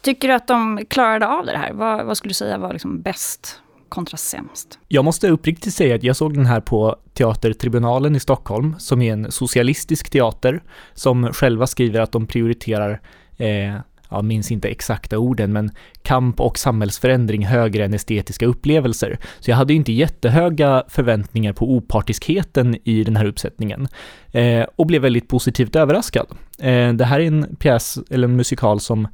tycker 0.00 0.28
du 0.28 0.34
att 0.34 0.46
de 0.46 0.80
klarade 0.88 1.26
av 1.26 1.46
det 1.46 1.58
här? 1.58 1.72
Vad, 1.72 2.06
vad 2.06 2.16
skulle 2.16 2.30
du 2.30 2.34
säga 2.34 2.58
var 2.58 2.72
liksom 2.72 3.00
bäst 3.00 3.60
kontra 3.88 4.16
sämst? 4.16 4.78
Jag 4.88 5.04
måste 5.04 5.28
uppriktigt 5.28 5.74
säga 5.74 5.94
att 5.94 6.02
jag 6.02 6.16
såg 6.16 6.34
den 6.34 6.46
här 6.46 6.60
på 6.60 6.96
Teatertribunalen 7.14 8.16
i 8.16 8.20
Stockholm, 8.20 8.74
som 8.78 9.02
är 9.02 9.12
en 9.12 9.32
socialistisk 9.32 10.10
teater, 10.10 10.62
som 10.94 11.32
själva 11.32 11.66
skriver 11.66 12.00
att 12.00 12.12
de 12.12 12.26
prioriterar 12.26 13.00
eh, 13.36 13.74
jag 14.10 14.24
minns 14.24 14.50
inte 14.50 14.68
exakta 14.68 15.18
orden, 15.18 15.52
men 15.52 15.70
kamp 16.02 16.40
och 16.40 16.58
samhällsförändring 16.58 17.46
högre 17.46 17.84
än 17.84 17.94
estetiska 17.94 18.46
upplevelser. 18.46 19.18
Så 19.40 19.50
jag 19.50 19.56
hade 19.56 19.74
inte 19.74 19.92
jättehöga 19.92 20.84
förväntningar 20.88 21.52
på 21.52 21.72
opartiskheten 21.72 22.76
i 22.84 23.04
den 23.04 23.16
här 23.16 23.24
uppsättningen 23.24 23.88
eh, 24.32 24.66
och 24.76 24.86
blev 24.86 25.02
väldigt 25.02 25.28
positivt 25.28 25.76
överraskad. 25.76 26.26
Eh, 26.58 26.92
det 26.92 27.04
här 27.04 27.20
är 27.20 27.26
en 27.26 27.56
pjäs, 27.56 27.98
eller 28.10 28.28
en 28.28 28.36
musikal 28.36 28.80
som 28.80 29.08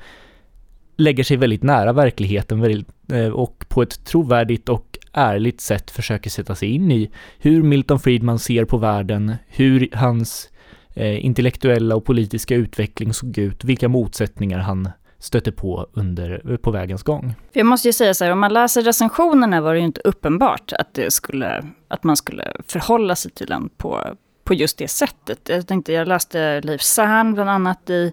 lägger 0.97 1.25
sig 1.25 1.37
väldigt 1.37 1.63
nära 1.63 1.93
verkligheten 1.93 2.61
väldigt, 2.61 2.89
eh, 3.13 3.29
och 3.29 3.65
på 3.69 3.83
ett 3.83 4.05
trovärdigt 4.05 4.69
och 4.69 4.99
ärligt 5.13 5.61
sätt 5.61 5.91
försöker 5.91 6.31
sätta 6.31 6.55
sig 6.55 6.71
in 6.71 6.93
i 6.93 7.11
hur 7.39 7.63
Milton 7.63 8.01
Friedman 8.01 8.39
ser 8.39 8.65
på 8.65 8.77
världen, 8.77 9.35
hur 9.47 9.89
hans 9.93 10.51
Eh, 10.97 11.25
intellektuella 11.25 11.97
och 11.97 12.05
politiska 12.05 12.55
utveckling 12.55 13.15
såg 13.15 13.39
ut, 13.39 13.65
vilka 13.65 13.89
motsättningar 13.89 14.59
han 14.59 14.89
stötte 15.19 15.53
på 15.53 15.87
under, 15.93 16.57
på 16.57 16.71
vägens 16.71 17.03
gång. 17.03 17.35
Jag 17.53 17.67
måste 17.67 17.89
ju 17.89 17.93
säga 17.93 18.15
så 18.15 18.25
här, 18.25 18.33
om 18.33 18.39
man 18.41 18.53
läser 18.53 18.83
recensionerna 18.83 19.61
var 19.61 19.75
det 19.75 19.79
ju 19.79 19.85
inte 19.85 20.01
uppenbart 20.05 20.73
att, 20.73 20.95
det 20.95 21.11
skulle, 21.11 21.65
att 21.89 22.05
man 22.05 22.17
skulle 22.17 22.57
förhålla 22.67 23.17
sig 23.17 23.31
till 23.31 23.47
den 23.47 23.69
på, 23.69 24.17
på 24.45 24.55
just 24.55 24.79
det 24.79 24.89
sättet. 24.89 25.49
Jag 25.49 25.67
tänkte, 25.67 25.93
jag 25.93 26.09
läste 26.09 26.61
Leif 26.61 26.83
Sahn 26.83 27.35
bland 27.35 27.51
annat 27.51 27.91
i 27.91 28.13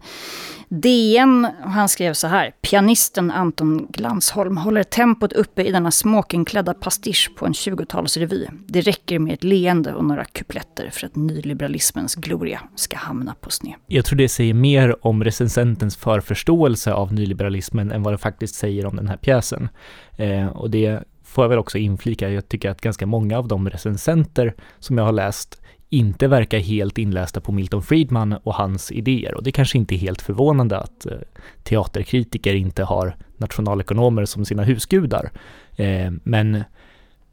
DN, 0.73 1.47
han 1.63 1.89
skrev 1.89 2.13
så 2.13 2.27
här. 2.27 2.53
Pianisten 2.61 3.31
Anton 3.31 3.87
Glansholm 3.89 4.57
håller 4.57 4.83
tempot 4.83 5.33
uppe 5.33 5.63
i 5.63 5.71
denna 5.71 5.91
smokingklädda 5.91 6.73
pastisch 6.73 7.31
på 7.35 7.45
en 7.45 7.53
20-talsrevy. 7.53 8.47
Det 8.67 8.81
räcker 8.81 9.19
med 9.19 9.33
ett 9.33 9.43
leende 9.43 9.93
och 9.93 10.05
några 10.05 10.25
kupletter 10.25 10.89
för 10.89 11.05
att 11.05 11.15
nyliberalismens 11.15 12.15
gloria 12.15 12.61
ska 12.75 12.97
hamna 12.97 13.35
på 13.41 13.49
sned. 13.49 13.73
Jag 13.87 14.05
tror 14.05 14.17
det 14.17 14.29
säger 14.29 14.53
mer 14.53 15.05
om 15.07 15.23
recensentens 15.23 15.95
förförståelse 15.95 16.93
av 16.93 17.13
nyliberalismen 17.13 17.91
än 17.91 18.03
vad 18.03 18.13
det 18.13 18.17
faktiskt 18.17 18.55
säger 18.55 18.85
om 18.85 18.95
den 18.95 19.07
här 19.07 19.17
pjäsen. 19.17 19.69
Eh, 20.17 20.47
och 20.47 20.69
det 20.69 21.03
får 21.23 21.43
jag 21.43 21.49
väl 21.49 21.59
också 21.59 21.77
inflika. 21.77 22.29
Jag 22.29 22.49
tycker 22.49 22.69
att 22.69 22.81
ganska 22.81 23.05
många 23.05 23.37
av 23.37 23.47
de 23.47 23.69
recensenter 23.69 24.55
som 24.79 24.97
jag 24.97 25.05
har 25.05 25.11
läst 25.11 25.61
inte 25.93 26.27
verkar 26.27 26.59
helt 26.59 26.97
inlästa 26.97 27.41
på 27.41 27.51
Milton 27.51 27.83
Friedman 27.83 28.33
och 28.33 28.55
hans 28.55 28.91
idéer. 28.91 29.35
Och 29.35 29.43
det 29.43 29.51
kanske 29.51 29.77
inte 29.77 29.95
är 29.95 29.97
helt 29.97 30.21
förvånande 30.21 30.77
att 30.77 31.05
eh, 31.05 31.17
teaterkritiker 31.63 32.53
inte 32.53 32.83
har 32.83 33.15
nationalekonomer 33.37 34.25
som 34.25 34.45
sina 34.45 34.63
husgudar. 34.63 35.31
Eh, 35.75 36.11
men 36.23 36.63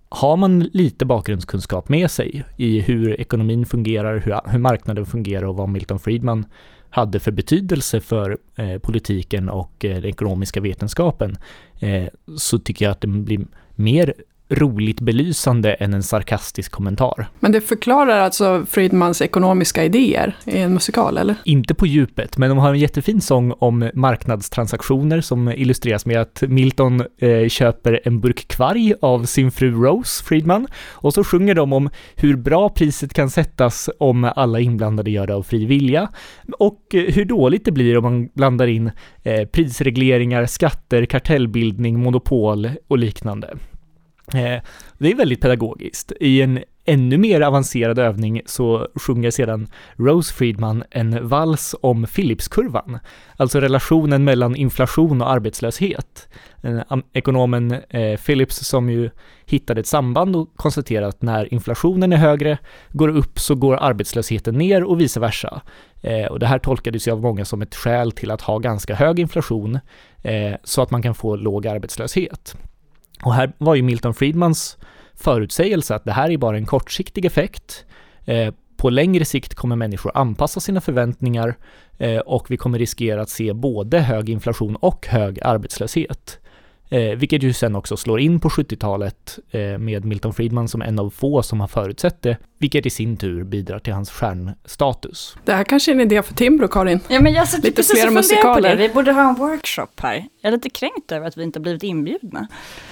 har 0.08 0.36
man 0.36 0.60
lite 0.60 1.04
bakgrundskunskap 1.04 1.88
med 1.88 2.10
sig 2.10 2.44
i 2.56 2.80
hur 2.80 3.20
ekonomin 3.20 3.66
fungerar, 3.66 4.18
hur, 4.18 4.50
hur 4.50 4.58
marknaden 4.58 5.06
fungerar 5.06 5.44
och 5.44 5.56
vad 5.56 5.68
Milton 5.68 5.98
Friedman 5.98 6.46
hade 6.90 7.20
för 7.20 7.32
betydelse 7.32 8.00
för 8.00 8.38
eh, 8.56 8.78
politiken 8.78 9.48
och 9.48 9.84
eh, 9.84 9.94
den 9.94 10.04
ekonomiska 10.04 10.60
vetenskapen, 10.60 11.36
eh, 11.80 12.08
så 12.36 12.58
tycker 12.58 12.84
jag 12.84 12.92
att 12.92 13.00
det 13.00 13.08
blir 13.08 13.46
mer 13.74 14.14
roligt 14.50 15.00
belysande 15.00 15.72
än 15.72 15.94
en 15.94 16.02
sarkastisk 16.02 16.72
kommentar. 16.72 17.28
Men 17.40 17.52
det 17.52 17.60
förklarar 17.60 18.20
alltså 18.20 18.66
Friedmans 18.70 19.22
ekonomiska 19.22 19.84
idéer 19.84 20.36
i 20.44 20.58
en 20.58 20.74
musikal, 20.74 21.18
eller? 21.18 21.34
Inte 21.44 21.74
på 21.74 21.86
djupet, 21.86 22.38
men 22.38 22.48
de 22.48 22.58
har 22.58 22.70
en 22.70 22.78
jättefin 22.78 23.20
sång 23.20 23.52
om 23.58 23.90
marknadstransaktioner 23.94 25.20
som 25.20 25.48
illustreras 25.48 26.06
med 26.06 26.20
att 26.20 26.42
Milton 26.48 27.02
eh, 27.18 27.48
köper 27.48 28.00
en 28.04 28.20
burk 28.20 28.48
kvarg 28.48 28.94
av 29.02 29.24
sin 29.24 29.50
fru 29.50 29.70
Rose 29.70 30.24
Friedman 30.24 30.66
och 30.90 31.14
så 31.14 31.24
sjunger 31.24 31.54
de 31.54 31.72
om 31.72 31.90
hur 32.16 32.36
bra 32.36 32.68
priset 32.68 33.14
kan 33.14 33.30
sättas 33.30 33.90
om 33.98 34.32
alla 34.36 34.60
inblandade 34.60 35.10
gör 35.10 35.26
det 35.26 35.34
av 35.34 35.42
fri 35.42 35.64
vilja 35.64 36.08
och 36.58 36.94
eh, 36.94 37.14
hur 37.14 37.24
dåligt 37.24 37.64
det 37.64 37.72
blir 37.72 37.98
om 37.98 38.04
man 38.04 38.28
blandar 38.34 38.66
in 38.66 38.90
eh, 39.22 39.44
prisregleringar, 39.44 40.46
skatter, 40.46 41.04
kartellbildning, 41.04 42.00
monopol 42.00 42.70
och 42.88 42.98
liknande. 42.98 43.54
Eh, 44.34 44.62
det 44.98 45.10
är 45.10 45.14
väldigt 45.14 45.40
pedagogiskt. 45.40 46.12
I 46.20 46.42
en 46.42 46.64
ännu 46.84 47.18
mer 47.18 47.40
avancerad 47.40 47.98
övning 47.98 48.42
så 48.46 48.88
sjunger 48.94 49.30
sedan 49.30 49.68
Rose 49.96 50.34
Friedman 50.34 50.84
en 50.90 51.28
vals 51.28 51.74
om 51.80 52.06
Philipskurvan, 52.06 52.98
alltså 53.36 53.60
relationen 53.60 54.24
mellan 54.24 54.56
inflation 54.56 55.22
och 55.22 55.30
arbetslöshet. 55.30 56.28
Eh, 56.62 56.80
ekonomen 57.12 57.72
eh, 57.72 58.20
Phillips 58.20 58.56
som 58.56 58.90
ju 58.90 59.10
hittade 59.46 59.80
ett 59.80 59.86
samband 59.86 60.36
och 60.36 60.56
konstaterade 60.56 61.06
att 61.06 61.22
när 61.22 61.54
inflationen 61.54 62.12
är 62.12 62.16
högre, 62.16 62.58
går 62.92 63.08
upp 63.08 63.38
så 63.38 63.54
går 63.54 63.76
arbetslösheten 63.76 64.54
ner 64.54 64.84
och 64.84 65.00
vice 65.00 65.20
versa. 65.20 65.62
Och 66.30 66.38
det 66.38 66.46
här 66.46 66.58
tolkades 66.58 67.08
ju 67.08 67.12
av 67.12 67.20
många 67.20 67.44
som 67.44 67.62
ett 67.62 67.74
skäl 67.74 68.12
till 68.12 68.30
att 68.30 68.40
ha 68.40 68.58
ganska 68.58 68.94
hög 68.94 69.18
inflation 69.18 69.78
så 70.64 70.82
att 70.82 70.90
man 70.90 71.02
kan 71.02 71.14
få 71.14 71.36
låg 71.36 71.66
arbetslöshet. 71.66 72.56
Och 73.22 73.34
här 73.34 73.52
var 73.58 73.74
ju 73.74 73.82
Milton 73.82 74.14
Friedmans 74.14 74.76
förutsägelse 75.14 75.94
att 75.94 76.04
det 76.04 76.12
här 76.12 76.30
är 76.30 76.36
bara 76.36 76.56
en 76.56 76.66
kortsiktig 76.66 77.24
effekt. 77.24 77.84
Eh, 78.24 78.54
på 78.76 78.90
längre 78.90 79.24
sikt 79.24 79.54
kommer 79.54 79.76
människor 79.76 80.12
anpassa 80.14 80.60
sina 80.60 80.80
förväntningar 80.80 81.56
eh, 81.98 82.18
och 82.18 82.50
vi 82.50 82.56
kommer 82.56 82.78
riskera 82.78 83.22
att 83.22 83.28
se 83.28 83.52
både 83.52 84.00
hög 84.00 84.28
inflation 84.28 84.76
och 84.76 85.06
hög 85.06 85.38
arbetslöshet. 85.42 86.38
Eh, 86.90 87.00
vilket 87.00 87.42
ju 87.42 87.52
sen 87.52 87.76
också 87.76 87.96
slår 87.96 88.20
in 88.20 88.40
på 88.40 88.48
70-talet 88.48 89.38
eh, 89.50 89.78
med 89.78 90.04
Milton 90.04 90.34
Friedman 90.34 90.68
som 90.68 90.82
en 90.82 90.98
av 90.98 91.10
få 91.10 91.42
som 91.42 91.60
har 91.60 91.68
förutsett 91.68 92.22
det, 92.22 92.36
vilket 92.58 92.86
i 92.86 92.90
sin 92.90 93.16
tur 93.16 93.44
bidrar 93.44 93.78
till 93.78 93.92
hans 93.92 94.10
stjärnstatus. 94.10 95.36
Det 95.44 95.52
här 95.52 95.64
kanske 95.64 95.90
är 95.90 95.94
en 95.94 96.00
idé 96.00 96.22
för 96.22 96.34
Timbro, 96.34 96.68
Karin. 96.68 97.00
Ja, 97.08 97.20
men 97.20 97.32
jag 97.32 97.46
lite 97.62 97.82
fler 97.82 98.10
musikaler. 98.10 98.76
Vi 98.76 98.88
borde 98.88 99.12
ha 99.12 99.28
en 99.28 99.34
workshop 99.34 99.86
här. 99.96 100.14
Jag 100.40 100.48
är 100.48 100.52
lite 100.52 100.70
kränkt 100.70 101.12
över 101.12 101.26
att 101.26 101.36
vi 101.36 101.42
inte 101.42 101.58
har 101.58 101.62
blivit 101.62 101.82
inbjudna. 101.82 102.48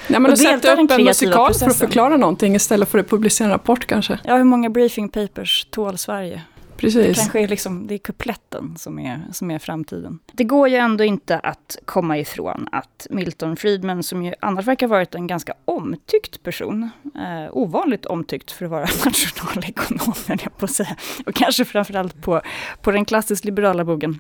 Nej, 0.09 0.21
men 0.21 0.37
sätta 0.37 0.73
upp 0.73 0.91
en 0.91 1.05
musikal 1.05 1.47
processen. 1.47 1.71
för 1.71 1.75
att 1.75 1.91
förklara 1.91 2.17
någonting 2.17 2.55
istället 2.55 2.89
för 2.89 2.99
att 2.99 3.09
publicera 3.09 3.45
en 3.45 3.53
rapport 3.53 3.87
kanske. 3.87 4.19
Ja, 4.25 4.37
hur 4.37 4.45
många 4.45 4.71
briefing 4.71 5.09
papers 5.09 5.67
tål 5.71 5.99
Sverige? 5.99 6.43
Precis. 6.77 7.07
Det 7.07 7.15
kanske 7.15 7.41
är, 7.41 7.49
liksom, 7.49 7.87
det 7.87 7.95
är 7.95 7.99
kupletten 7.99 8.75
som 8.77 8.99
är, 8.99 9.21
som 9.33 9.51
är 9.51 9.59
framtiden. 9.59 10.19
Det 10.33 10.45
går 10.45 10.69
ju 10.69 10.77
ändå 10.77 11.05
inte 11.05 11.39
att 11.39 11.79
komma 11.85 12.19
ifrån 12.19 12.69
att 12.73 13.07
Milton 13.11 13.57
Friedman, 13.57 14.03
som 14.03 14.23
ju 14.23 14.35
annars 14.41 14.67
verkar 14.67 14.87
ha 14.87 14.97
varit 14.97 15.15
en 15.15 15.27
ganska 15.27 15.55
omtyckt 15.65 16.43
person, 16.43 16.91
eh, 17.15 17.57
ovanligt 17.57 18.07
omtyckt 18.07 18.51
för 18.51 18.65
att 18.65 18.71
vara 18.71 18.81
nationalekonom, 19.05 20.15
jag 20.27 20.59
på 20.59 20.65
att 20.65 20.71
säga, 20.71 20.97
och 21.27 21.35
kanske 21.35 21.65
framförallt 21.65 22.23
på, 22.23 22.41
på 22.81 22.91
den 22.91 23.05
klassiskt 23.05 23.45
liberala 23.45 23.85
bogen. 23.85 24.19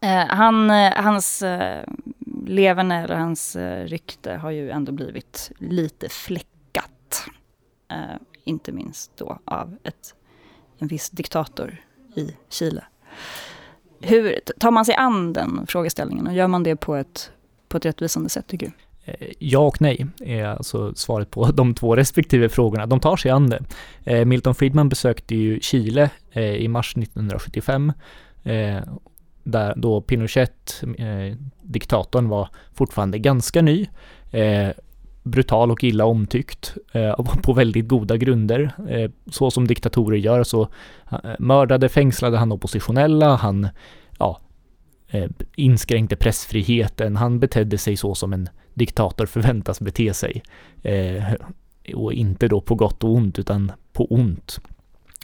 Eh, 0.00 0.26
han, 0.26 0.70
eh, 0.70 0.92
hans 0.96 1.42
eh, 1.42 1.84
levande 2.46 2.94
eller 2.94 3.16
hans 3.16 3.56
eh, 3.56 3.84
rykte 3.84 4.32
har 4.32 4.50
ju 4.50 4.70
ändå 4.70 4.92
blivit 4.92 5.52
lite 5.58 6.08
fläckat. 6.08 7.24
Eh, 7.90 8.16
inte 8.44 8.72
minst 8.72 9.16
då 9.16 9.38
av 9.44 9.76
ett 9.84 10.14
en 10.80 10.88
viss 10.88 11.10
diktator 11.10 11.76
i 12.14 12.36
Chile. 12.48 12.84
Hur 14.00 14.40
tar 14.58 14.70
man 14.70 14.84
sig 14.84 14.94
an 14.94 15.32
den 15.32 15.66
frågeställningen 15.66 16.26
och 16.26 16.34
gör 16.34 16.48
man 16.48 16.62
det 16.62 16.76
på 16.76 16.96
ett, 16.96 17.30
på 17.68 17.76
ett 17.76 17.84
rättvisande 17.84 18.28
sätt 18.28 18.46
tycker 18.46 18.66
du? 18.66 18.72
Eh, 19.12 19.28
ja 19.38 19.58
och 19.58 19.80
nej 19.80 20.06
är 20.20 20.44
alltså 20.44 20.94
svaret 20.94 21.30
på 21.30 21.44
de 21.54 21.74
två 21.74 21.96
respektive 21.96 22.48
frågorna. 22.48 22.86
De 22.86 23.00
tar 23.00 23.16
sig 23.16 23.30
an 23.30 23.50
det. 23.50 23.64
Eh, 24.04 24.24
Milton 24.24 24.54
Friedman 24.54 24.88
besökte 24.88 25.34
ju 25.34 25.60
Chile 25.60 26.10
eh, 26.32 26.54
i 26.54 26.68
mars 26.68 26.96
1975 26.96 27.92
där 29.42 29.74
då 29.76 30.00
Pinochet, 30.00 30.82
diktatorn, 31.62 32.28
var 32.28 32.48
fortfarande 32.74 33.18
ganska 33.18 33.62
ny 33.62 33.88
brutal 35.22 35.70
och 35.70 35.84
illa 35.84 36.04
omtyckt 36.04 36.76
eh, 36.92 37.24
på 37.42 37.52
väldigt 37.52 37.88
goda 37.88 38.16
grunder. 38.16 38.72
Eh, 38.88 39.10
så 39.30 39.50
som 39.50 39.66
diktatorer 39.66 40.16
gör 40.16 40.42
så 40.42 40.68
eh, 41.12 41.18
mördade, 41.38 41.88
fängslade 41.88 42.38
han 42.38 42.52
oppositionella, 42.52 43.36
han 43.36 43.68
ja, 44.18 44.40
eh, 45.10 45.30
inskränkte 45.56 46.16
pressfriheten, 46.16 47.16
han 47.16 47.38
betedde 47.40 47.78
sig 47.78 47.96
så 47.96 48.14
som 48.14 48.32
en 48.32 48.48
diktator 48.74 49.26
förväntas 49.26 49.80
bete 49.80 50.14
sig. 50.14 50.42
Eh, 50.82 51.24
och 51.94 52.12
inte 52.12 52.48
då 52.48 52.60
på 52.60 52.74
gott 52.74 53.04
och 53.04 53.14
ont 53.14 53.38
utan 53.38 53.72
på 53.92 54.06
ont. 54.06 54.60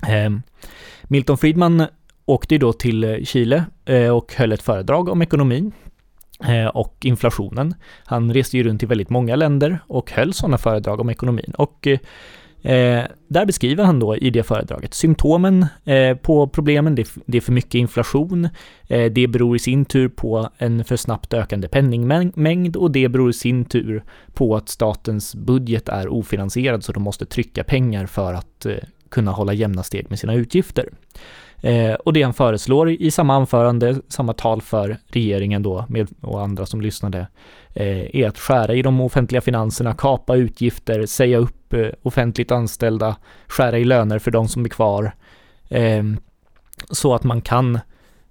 Eh, 0.08 0.30
Milton 1.02 1.38
Friedman 1.38 1.86
åkte 2.24 2.58
då 2.58 2.72
till 2.72 3.26
Chile 3.26 3.64
eh, 3.84 4.08
och 4.08 4.34
höll 4.34 4.52
ett 4.52 4.62
föredrag 4.62 5.08
om 5.08 5.22
ekonomin 5.22 5.72
Eh, 6.44 6.66
och 6.66 6.96
inflationen. 7.02 7.74
Han 8.04 8.34
reste 8.34 8.56
ju 8.56 8.62
runt 8.62 8.82
i 8.82 8.86
väldigt 8.86 9.10
många 9.10 9.36
länder 9.36 9.78
och 9.86 10.12
höll 10.12 10.32
sådana 10.32 10.58
föredrag 10.58 11.00
om 11.00 11.10
ekonomin. 11.10 11.52
Och 11.58 11.86
eh, 12.66 13.04
där 13.28 13.46
beskriver 13.46 13.84
han 13.84 14.00
då 14.00 14.16
i 14.16 14.30
det 14.30 14.42
föredraget 14.42 14.94
symptomen 14.94 15.66
eh, 15.84 16.16
på 16.16 16.48
problemen. 16.48 16.94
Det, 16.94 17.08
det, 17.26 17.36
är 17.38 17.40
för 17.40 17.52
mycket 17.52 17.74
inflation. 17.74 18.48
Eh, 18.88 19.12
det 19.12 19.26
beror 19.26 19.56
i 19.56 19.58
sin 19.58 19.84
tur 19.84 20.08
på 20.08 20.50
en 20.58 20.84
för 20.84 20.96
snabbt 20.96 21.34
ökande 21.34 21.68
penningmängd 21.68 22.76
och 22.76 22.90
det 22.90 23.08
beror 23.08 23.30
i 23.30 23.32
sin 23.32 23.64
tur 23.64 24.04
på 24.34 24.56
att 24.56 24.68
statens 24.68 25.34
budget 25.34 25.88
är 25.88 26.08
ofinansierad 26.08 26.84
så 26.84 26.92
de 26.92 27.02
måste 27.02 27.26
trycka 27.26 27.64
pengar 27.64 28.06
för 28.06 28.34
att 28.34 28.66
eh, 28.66 28.74
kunna 29.08 29.30
hålla 29.30 29.52
jämna 29.52 29.82
steg 29.82 30.06
med 30.10 30.18
sina 30.18 30.34
utgifter. 30.34 30.88
Eh, 31.60 31.94
och 31.94 32.12
det 32.12 32.22
han 32.22 32.34
föreslår 32.34 32.90
i 32.90 33.10
samma 33.10 33.34
anförande, 33.34 33.96
samma 34.08 34.32
tal 34.32 34.62
för 34.62 34.98
regeringen 35.06 35.62
då 35.62 35.84
med, 35.88 36.08
och 36.20 36.42
andra 36.42 36.66
som 36.66 36.80
lyssnade, 36.80 37.26
eh, 37.74 38.16
är 38.16 38.28
att 38.28 38.38
skära 38.38 38.74
i 38.74 38.82
de 38.82 39.00
offentliga 39.00 39.40
finanserna, 39.40 39.94
kapa 39.94 40.36
utgifter, 40.36 41.06
säga 41.06 41.38
upp 41.38 41.72
eh, 41.72 41.88
offentligt 42.02 42.50
anställda, 42.50 43.16
skära 43.46 43.78
i 43.78 43.84
löner 43.84 44.18
för 44.18 44.30
de 44.30 44.48
som 44.48 44.64
är 44.64 44.68
kvar, 44.68 45.12
eh, 45.68 46.04
så 46.90 47.14
att 47.14 47.24
man 47.24 47.40
kan 47.40 47.78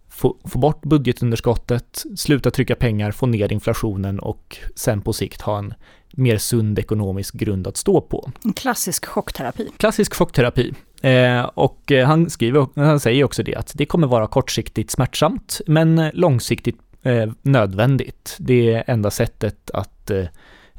få, 0.09 0.38
få 0.43 0.59
bort 0.59 0.81
budgetunderskottet, 0.81 2.03
sluta 2.17 2.51
trycka 2.51 2.75
pengar, 2.75 3.11
få 3.11 3.25
ner 3.25 3.51
inflationen 3.51 4.19
och 4.19 4.57
sen 4.75 5.01
på 5.01 5.13
sikt 5.13 5.41
ha 5.41 5.57
en 5.57 5.73
mer 6.11 6.38
sund 6.38 6.79
ekonomisk 6.79 7.33
grund 7.33 7.67
att 7.67 7.77
stå 7.77 8.01
på. 8.01 8.31
En 8.43 8.53
klassisk 8.53 9.05
chockterapi. 9.05 9.69
Klassisk 9.77 10.13
chockterapi. 10.13 10.73
Eh, 11.06 11.50
och 11.54 11.91
eh, 11.91 12.08
han, 12.08 12.30
skriver, 12.30 12.68
han 12.76 13.00
säger 13.00 13.24
också 13.24 13.44
det 13.44 13.56
att 13.56 13.72
det 13.76 13.86
kommer 13.86 14.08
vara 14.08 14.28
kortsiktigt 14.28 14.91
smärtsamt 14.91 15.62
men 15.68 16.00
eh, 16.00 16.10
långsiktigt 16.13 16.80
eh, 17.04 17.32
nödvändigt. 17.41 18.36
Det 18.39 18.74
är 18.74 18.84
enda 18.88 19.12
sättet 19.12 19.72
att, 19.74 20.12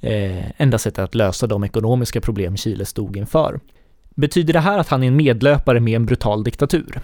eh, 0.01 0.61
enda 0.61 0.79
sättet 0.79 0.99
att 0.99 1.15
lösa 1.15 1.47
de 1.47 1.65
ekonomiska 1.65 2.21
problem 2.21 2.57
Chile 2.57 2.85
stod 2.85 3.17
inför. 3.17 3.61
Betyder 4.15 4.53
det 4.53 4.61
här 4.61 4.79
att 4.79 4.89
han 4.89 5.03
är 5.03 5.07
en 5.07 5.17
medlöpare 5.17 5.81
med 5.81 5.97
en 5.97 6.07
brutal 6.07 6.45
diktatur? 6.45 7.01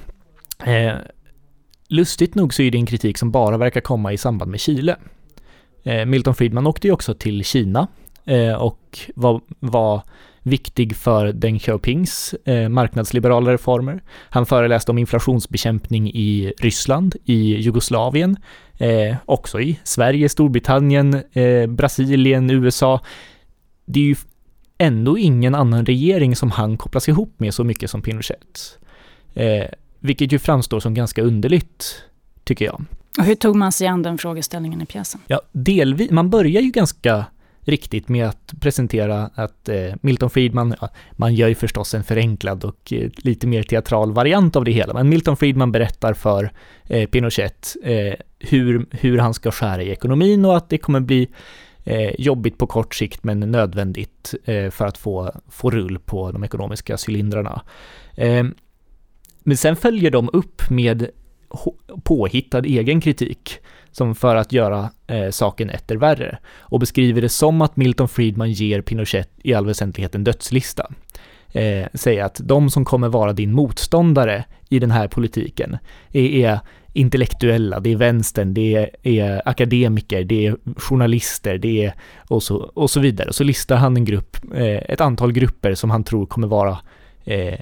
Eh, 0.65 0.93
lustigt 1.89 2.35
nog 2.35 2.55
så 2.55 2.63
är 2.63 2.71
det 2.71 2.79
en 2.79 2.87
kritik 2.87 3.19
som 3.19 3.31
bara 3.31 3.57
verkar 3.57 3.81
komma 3.81 4.13
i 4.13 4.19
samband 4.19 4.51
med 4.51 4.61
Chile. 4.61 4.97
Milton 6.07 6.35
Friedman 6.35 6.67
åkte 6.67 6.87
ju 6.87 6.93
också 6.93 7.15
till 7.15 7.45
Kina 7.45 7.87
och 8.59 8.99
var, 9.15 9.41
var 9.59 10.03
viktig 10.43 10.97
för 10.97 11.33
Deng 11.33 11.59
Xiaopings 11.59 12.35
eh, 12.45 12.69
marknadsliberala 12.69 13.53
reformer. 13.53 14.03
Han 14.31 14.47
föreläste 14.47 14.91
om 14.91 14.99
inflationsbekämpning 14.99 16.09
i 16.09 16.53
Ryssland, 16.59 17.17
i 17.25 17.57
Jugoslavien, 17.57 18.37
eh, 18.79 19.17
också 19.25 19.61
i 19.61 19.79
Sverige, 19.85 20.29
Storbritannien, 20.29 21.23
eh, 21.33 21.67
Brasilien, 21.67 22.51
USA. 22.51 23.01
Det 23.85 24.01
är 24.01 24.05
ju 24.05 24.17
ändå 24.79 25.19
ingen 25.19 25.55
annan 25.55 25.87
regering 25.87 26.37
som 26.37 26.51
han 26.51 26.77
kopplas 26.77 27.09
ihop 27.09 27.35
med 27.37 27.55
så 27.55 27.65
mycket 27.65 27.91
som 27.91 28.03
Pinochet. 28.03 28.79
Eh, 29.35 29.67
vilket 29.99 30.33
ju 30.33 30.39
framstår 30.39 30.81
som 30.81 30.95
ganska 30.95 31.23
underligt, 31.23 32.03
tycker 32.45 32.65
jag. 32.65 32.85
Och 33.19 33.25
hur 33.25 33.35
tog 33.35 33.57
man 33.57 33.73
sig 33.73 33.87
an 33.87 34.03
den 34.03 34.19
frågeställningen 34.19 34.83
i 34.83 34.87
pjäsen? 34.87 35.21
Ja, 35.27 35.41
delvis, 35.53 36.11
man 36.11 36.31
börjar 36.31 36.63
ju 36.63 36.71
ganska 36.71 37.25
riktigt 37.65 38.09
med 38.09 38.29
att 38.29 38.55
presentera 38.61 39.31
att 39.35 39.69
eh, 39.69 39.95
Milton 40.01 40.31
Friedman, 40.31 40.75
ja, 40.81 40.89
man 41.13 41.35
gör 41.35 41.49
ju 41.49 41.55
förstås 41.55 41.95
en 41.95 42.05
förenklad 42.05 42.65
och 42.65 42.93
eh, 42.93 43.11
lite 43.17 43.47
mer 43.47 43.63
teatral 43.63 44.13
variant 44.13 44.57
av 44.57 44.65
det 44.65 44.73
hela, 44.73 44.95
men 44.95 45.09
Milton 45.09 45.37
Friedman 45.37 45.73
berättar 45.73 46.15
för 46.15 46.53
eh, 46.85 47.09
Pinochet 47.09 47.77
eh, 47.83 48.15
hur, 48.39 48.87
hur 48.91 49.19
han 49.19 49.35
ska 49.35 49.51
skära 49.51 49.83
i 49.83 49.91
ekonomin 49.91 50.45
och 50.45 50.57
att 50.57 50.69
det 50.69 50.79
kommer 50.79 51.01
bli 51.01 51.29
eh, 51.85 52.21
jobbigt 52.21 52.59
på 52.59 52.67
kort 52.67 52.95
sikt 52.95 53.25
men 53.25 53.41
nödvändigt 53.41 54.35
eh, 54.45 54.71
för 54.71 54.87
att 54.87 54.99
få, 54.99 55.33
få 55.49 55.71
rull 55.71 55.99
på 55.99 56.33
de 56.33 56.45
ekonomiska 56.45 56.97
cylindrarna. 57.09 57.63
Ehm, 58.17 58.55
men 59.45 59.57
sen 59.57 59.77
följer 59.77 60.11
de 60.11 60.31
upp 60.33 60.71
med 60.71 61.11
påhittad 62.05 62.65
egen 62.65 63.01
kritik 63.01 63.59
som 63.93 64.15
för 64.15 64.37
att 64.37 64.53
göra 64.53 64.91
eh, 65.07 65.31
saken 65.31 65.71
etter 65.71 65.97
värre 65.97 66.39
och 66.59 66.81
beskriver 66.81 67.23
det 67.23 67.29
som 67.29 67.63
att 67.63 67.77
Milton 67.77 68.09
Friedman 68.09 68.53
ger 68.53 68.83
Pinochet 68.83 69.31
i 69.43 69.55
all 69.55 69.67
väsentlighet 69.67 70.15
en 70.15 70.25
dödslista. 70.25 70.91
Eh, 71.53 71.87
säger 71.95 72.25
att 72.25 72.41
de 72.45 72.71
som 72.71 72.85
kommer 72.85 73.09
vara 73.09 73.33
din 73.33 73.53
motståndare 73.53 74.45
i 74.69 74.79
den 74.79 74.91
här 74.91 75.09
politiken 75.09 75.77
är, 76.13 76.23
är 76.23 76.61
intellektuella, 76.93 77.81
det 77.81 77.93
är 77.93 77.97
vänstern, 77.97 78.55
det 78.55 78.75
är, 78.75 78.91
är, 79.03 79.43
akademiker, 79.49 80.25
det 80.25 80.47
är 80.47 80.57
journalister, 80.77 81.59
det 81.59 81.85
är 81.85 81.95
och 82.29 82.43
så, 82.43 82.57
och 82.57 82.91
så 82.91 83.01
vidare. 83.01 83.29
Och 83.29 83.35
så 83.35 83.45
listar 83.45 83.77
han 83.77 83.97
en 83.97 84.05
grupp, 84.05 84.37
eh, 84.55 84.77
ett 84.77 85.01
antal 85.01 85.33
grupper 85.33 85.75
som 85.75 85.91
han 85.91 86.05
tror 86.05 86.27
kommer 86.27 86.47
vara 86.47 86.79
eh, 87.25 87.59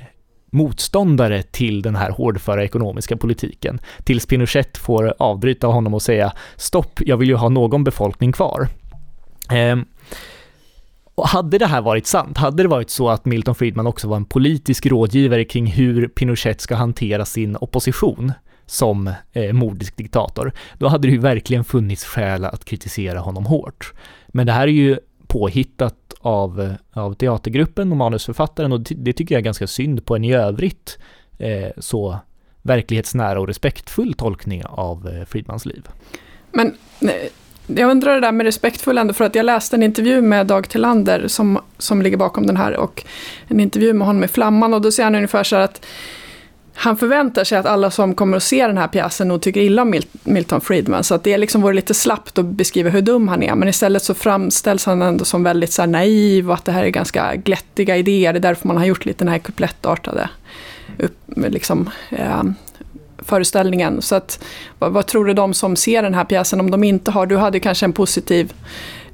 motståndare 0.50 1.42
till 1.42 1.82
den 1.82 1.96
här 1.96 2.10
hårdföra 2.10 2.64
ekonomiska 2.64 3.16
politiken, 3.16 3.80
tills 4.04 4.26
Pinochet 4.26 4.78
får 4.78 5.14
avbryta 5.18 5.66
honom 5.66 5.94
och 5.94 6.02
säga 6.02 6.32
stopp, 6.56 7.00
jag 7.06 7.16
vill 7.16 7.28
ju 7.28 7.34
ha 7.34 7.48
någon 7.48 7.84
befolkning 7.84 8.32
kvar. 8.32 8.68
Eh, 9.50 9.76
och 11.14 11.28
hade 11.28 11.58
det 11.58 11.66
här 11.66 11.80
varit 11.80 12.06
sant, 12.06 12.38
hade 12.38 12.62
det 12.62 12.68
varit 12.68 12.90
så 12.90 13.08
att 13.08 13.24
Milton 13.24 13.54
Friedman 13.54 13.86
också 13.86 14.08
var 14.08 14.16
en 14.16 14.24
politisk 14.24 14.86
rådgivare 14.86 15.44
kring 15.44 15.66
hur 15.66 16.08
Pinochet 16.08 16.60
ska 16.60 16.74
hantera 16.74 17.24
sin 17.24 17.56
opposition 17.60 18.32
som 18.66 19.10
eh, 19.32 19.52
mordisk 19.52 19.96
diktator, 19.96 20.52
då 20.78 20.88
hade 20.88 21.08
det 21.08 21.12
ju 21.12 21.18
verkligen 21.18 21.64
funnits 21.64 22.04
skäl 22.04 22.44
att 22.44 22.64
kritisera 22.64 23.18
honom 23.18 23.46
hårt. 23.46 23.92
Men 24.28 24.46
det 24.46 24.52
här 24.52 24.62
är 24.62 24.72
ju 24.72 24.98
påhittat 25.26 25.94
av, 26.20 26.60
eh, 26.60 27.02
av 27.02 27.14
teatergruppen 27.14 27.90
och 27.90 27.96
manusförfattaren 27.96 28.72
och 28.72 28.80
det 28.80 29.12
tycker 29.12 29.34
jag 29.34 29.40
är 29.40 29.44
ganska 29.44 29.66
synd 29.66 30.06
på 30.06 30.16
en 30.16 30.24
i 30.24 30.34
övrigt 30.34 30.98
eh, 31.38 31.68
så 31.78 32.18
verklighetsnära 32.62 33.40
och 33.40 33.46
respektfull 33.46 34.14
tolkning 34.14 34.64
av 34.64 35.08
eh, 35.08 35.24
Friedmans 35.24 35.66
liv. 35.66 35.88
Men 36.52 36.76
eh, 37.00 37.30
jag 37.66 37.90
undrar 37.90 38.14
det 38.14 38.20
där 38.20 38.32
med 38.32 38.44
respektfull 38.44 38.98
ändå, 38.98 39.14
för 39.14 39.24
att 39.24 39.34
jag 39.34 39.46
läste 39.46 39.76
en 39.76 39.82
intervju 39.82 40.20
med 40.20 40.46
Dag 40.46 40.68
Tillander 40.68 41.28
som, 41.28 41.58
som 41.78 42.02
ligger 42.02 42.16
bakom 42.16 42.46
den 42.46 42.56
här 42.56 42.76
och 42.76 43.04
en 43.48 43.60
intervju 43.60 43.92
med 43.92 44.06
honom 44.06 44.24
i 44.24 44.28
Flamman 44.28 44.74
och 44.74 44.80
då 44.80 44.92
säger 44.92 45.04
han 45.04 45.14
ungefär 45.14 45.44
så 45.44 45.56
här 45.56 45.62
att 45.62 45.86
han 46.82 46.96
förväntar 46.96 47.44
sig 47.44 47.58
att 47.58 47.66
alla 47.66 47.90
som 47.90 48.14
kommer 48.14 48.36
att 48.36 48.42
se 48.42 48.66
den 48.66 48.78
här 48.78 48.88
pjäsen 48.88 49.28
nog 49.28 49.42
tycker 49.42 49.60
illa 49.60 49.82
om 49.82 50.00
Milton 50.24 50.60
Friedman. 50.60 51.04
Så 51.04 51.14
att 51.14 51.24
det 51.24 51.38
liksom 51.38 51.62
vore 51.62 51.74
lite 51.74 51.94
slappt 51.94 52.38
att 52.38 52.44
beskriva 52.44 52.90
hur 52.90 53.02
dum 53.02 53.28
han 53.28 53.42
är. 53.42 53.54
Men 53.54 53.68
istället 53.68 54.02
så 54.02 54.14
framställs 54.14 54.86
han 54.86 55.02
ändå 55.02 55.24
som 55.24 55.42
väldigt 55.42 55.72
så 55.72 55.86
naiv 55.86 56.48
och 56.48 56.54
att 56.54 56.64
det 56.64 56.72
här 56.72 56.84
är 56.84 56.88
ganska 56.88 57.36
glättiga 57.36 57.96
idéer. 57.96 58.32
Det 58.32 58.38
är 58.38 58.40
därför 58.40 58.68
man 58.68 58.76
har 58.76 58.84
gjort 58.84 59.04
lite 59.04 59.24
den 59.24 59.32
här 59.32 59.38
kuplettartade 59.38 60.28
upp, 60.98 61.16
liksom, 61.26 61.90
eh, 62.10 62.42
föreställningen. 63.18 64.02
Så 64.02 64.14
att, 64.14 64.44
vad, 64.78 64.92
vad, 64.92 65.06
tror 65.06 65.24
du 65.24 65.34
de 65.34 65.54
som 65.54 65.76
ser 65.76 66.02
den 66.02 66.14
här 66.14 66.24
pjäsen, 66.24 66.60
om 66.60 66.70
de 66.70 66.84
inte 66.84 67.10
har, 67.10 67.26
du 67.26 67.36
hade 67.36 67.60
kanske 67.60 67.86
en 67.86 67.92
positiv 67.92 68.52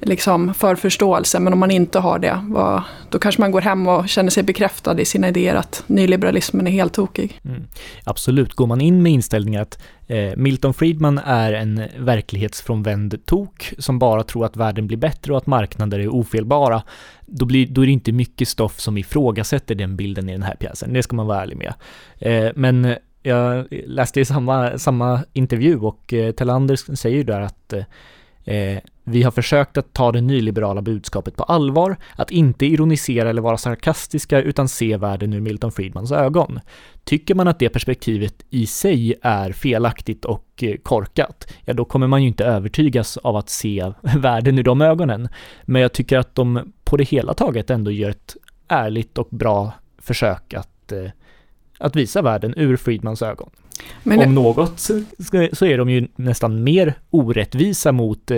liksom, 0.00 0.54
förförståelse, 0.54 1.40
men 1.40 1.52
om 1.52 1.58
man 1.58 1.70
inte 1.70 1.98
har 1.98 2.18
det, 2.18 2.40
vad, 2.48 2.82
då 3.10 3.18
kanske 3.18 3.40
man 3.40 3.50
går 3.50 3.60
hem 3.60 3.86
och 3.86 4.08
känner 4.08 4.30
sig 4.30 4.42
bekräftad 4.42 5.00
i 5.00 5.04
sina 5.04 5.28
idéer 5.28 5.54
att 5.54 5.84
nyliberalismen 5.86 6.66
är 6.66 6.70
helt 6.70 6.92
tokig. 6.92 7.40
Mm. 7.44 7.62
Absolut, 8.04 8.54
går 8.54 8.66
man 8.66 8.80
in 8.80 9.02
med 9.02 9.12
inställningen 9.12 9.62
att 9.62 9.78
eh, 10.06 10.36
Milton 10.36 10.74
Friedman 10.74 11.18
är 11.18 11.52
en 11.52 11.82
verklighetsfrånvänd 11.98 13.26
tok 13.26 13.72
som 13.78 13.98
bara 13.98 14.22
tror 14.22 14.44
att 14.44 14.56
världen 14.56 14.86
blir 14.86 14.98
bättre 14.98 15.32
och 15.32 15.38
att 15.38 15.46
marknader 15.46 15.98
är 15.98 16.08
ofelbara, 16.08 16.82
då, 17.26 17.46
blir, 17.46 17.66
då 17.66 17.82
är 17.82 17.86
det 17.86 17.92
inte 17.92 18.12
mycket 18.12 18.48
stoff 18.48 18.80
som 18.80 18.98
ifrågasätter 18.98 19.74
den 19.74 19.96
bilden 19.96 20.28
i 20.28 20.32
den 20.32 20.42
här 20.42 20.54
pjäsen, 20.54 20.92
det 20.92 21.02
ska 21.02 21.16
man 21.16 21.26
vara 21.26 21.42
ärlig 21.42 21.56
med. 21.56 21.74
Eh, 22.18 22.52
men 22.54 22.84
eh, 22.84 22.96
jag 23.22 23.66
läste 23.70 24.20
i 24.20 24.24
samma, 24.24 24.78
samma 24.78 25.24
intervju 25.32 25.78
och 25.78 26.12
eh, 26.12 26.32
Tellander 26.32 26.96
säger 26.96 27.16
ju 27.16 27.22
där 27.22 27.40
att 27.40 27.72
eh, 27.72 27.84
eh, 28.46 28.78
vi 29.04 29.22
har 29.22 29.30
försökt 29.30 29.76
att 29.76 29.92
ta 29.92 30.12
det 30.12 30.20
nyliberala 30.20 30.82
budskapet 30.82 31.36
på 31.36 31.42
allvar, 31.42 31.96
att 32.16 32.30
inte 32.30 32.66
ironisera 32.66 33.30
eller 33.30 33.42
vara 33.42 33.56
sarkastiska 33.56 34.42
utan 34.42 34.68
se 34.68 34.96
världen 34.96 35.32
ur 35.32 35.40
Milton 35.40 35.72
Friedmans 35.72 36.12
ögon. 36.12 36.60
Tycker 37.04 37.34
man 37.34 37.48
att 37.48 37.58
det 37.58 37.68
perspektivet 37.68 38.34
i 38.50 38.66
sig 38.66 39.14
är 39.22 39.52
felaktigt 39.52 40.24
och 40.24 40.46
eh, 40.62 40.76
korkat, 40.82 41.52
ja 41.64 41.74
då 41.74 41.84
kommer 41.84 42.06
man 42.06 42.22
ju 42.22 42.28
inte 42.28 42.44
övertygas 42.44 43.16
av 43.16 43.36
att 43.36 43.48
se 43.48 43.92
världen 44.16 44.58
ur 44.58 44.62
de 44.62 44.82
ögonen. 44.82 45.28
Men 45.62 45.82
jag 45.82 45.92
tycker 45.92 46.18
att 46.18 46.34
de 46.34 46.72
på 46.84 46.96
det 46.96 47.04
hela 47.04 47.34
taget 47.34 47.70
ändå 47.70 47.90
gör 47.90 48.10
ett 48.10 48.36
ärligt 48.68 49.18
och 49.18 49.28
bra 49.30 49.72
försök 49.98 50.54
att 50.54 50.92
eh, 50.92 51.10
att 51.78 51.96
visa 51.96 52.22
världen 52.22 52.54
ur 52.56 52.76
Friedmans 52.76 53.22
ögon. 53.22 53.50
Men 54.02 54.20
Om 54.20 54.34
något 54.34 54.78
så 55.52 55.66
är 55.66 55.78
de 55.78 55.90
ju 55.90 56.08
nästan 56.16 56.64
mer 56.64 56.94
orättvisa 57.10 57.92
mot 57.92 58.30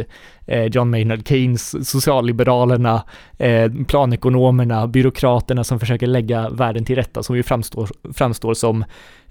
eh, 0.47 0.65
John 0.65 0.91
Maynard 0.91 1.29
Keynes, 1.29 1.89
socialliberalerna, 1.91 3.05
eh, 3.39 3.73
planekonomerna, 3.87 4.87
byråkraterna 4.87 5.65
som 5.65 5.81
försöker 5.81 6.07
lägga 6.07 6.49
världen 6.51 6.85
till 6.85 6.97
rätta, 6.97 7.23
som 7.23 7.37
ju 7.37 7.43
framstår, 7.43 7.89
framstår 8.15 8.55
som 8.55 8.85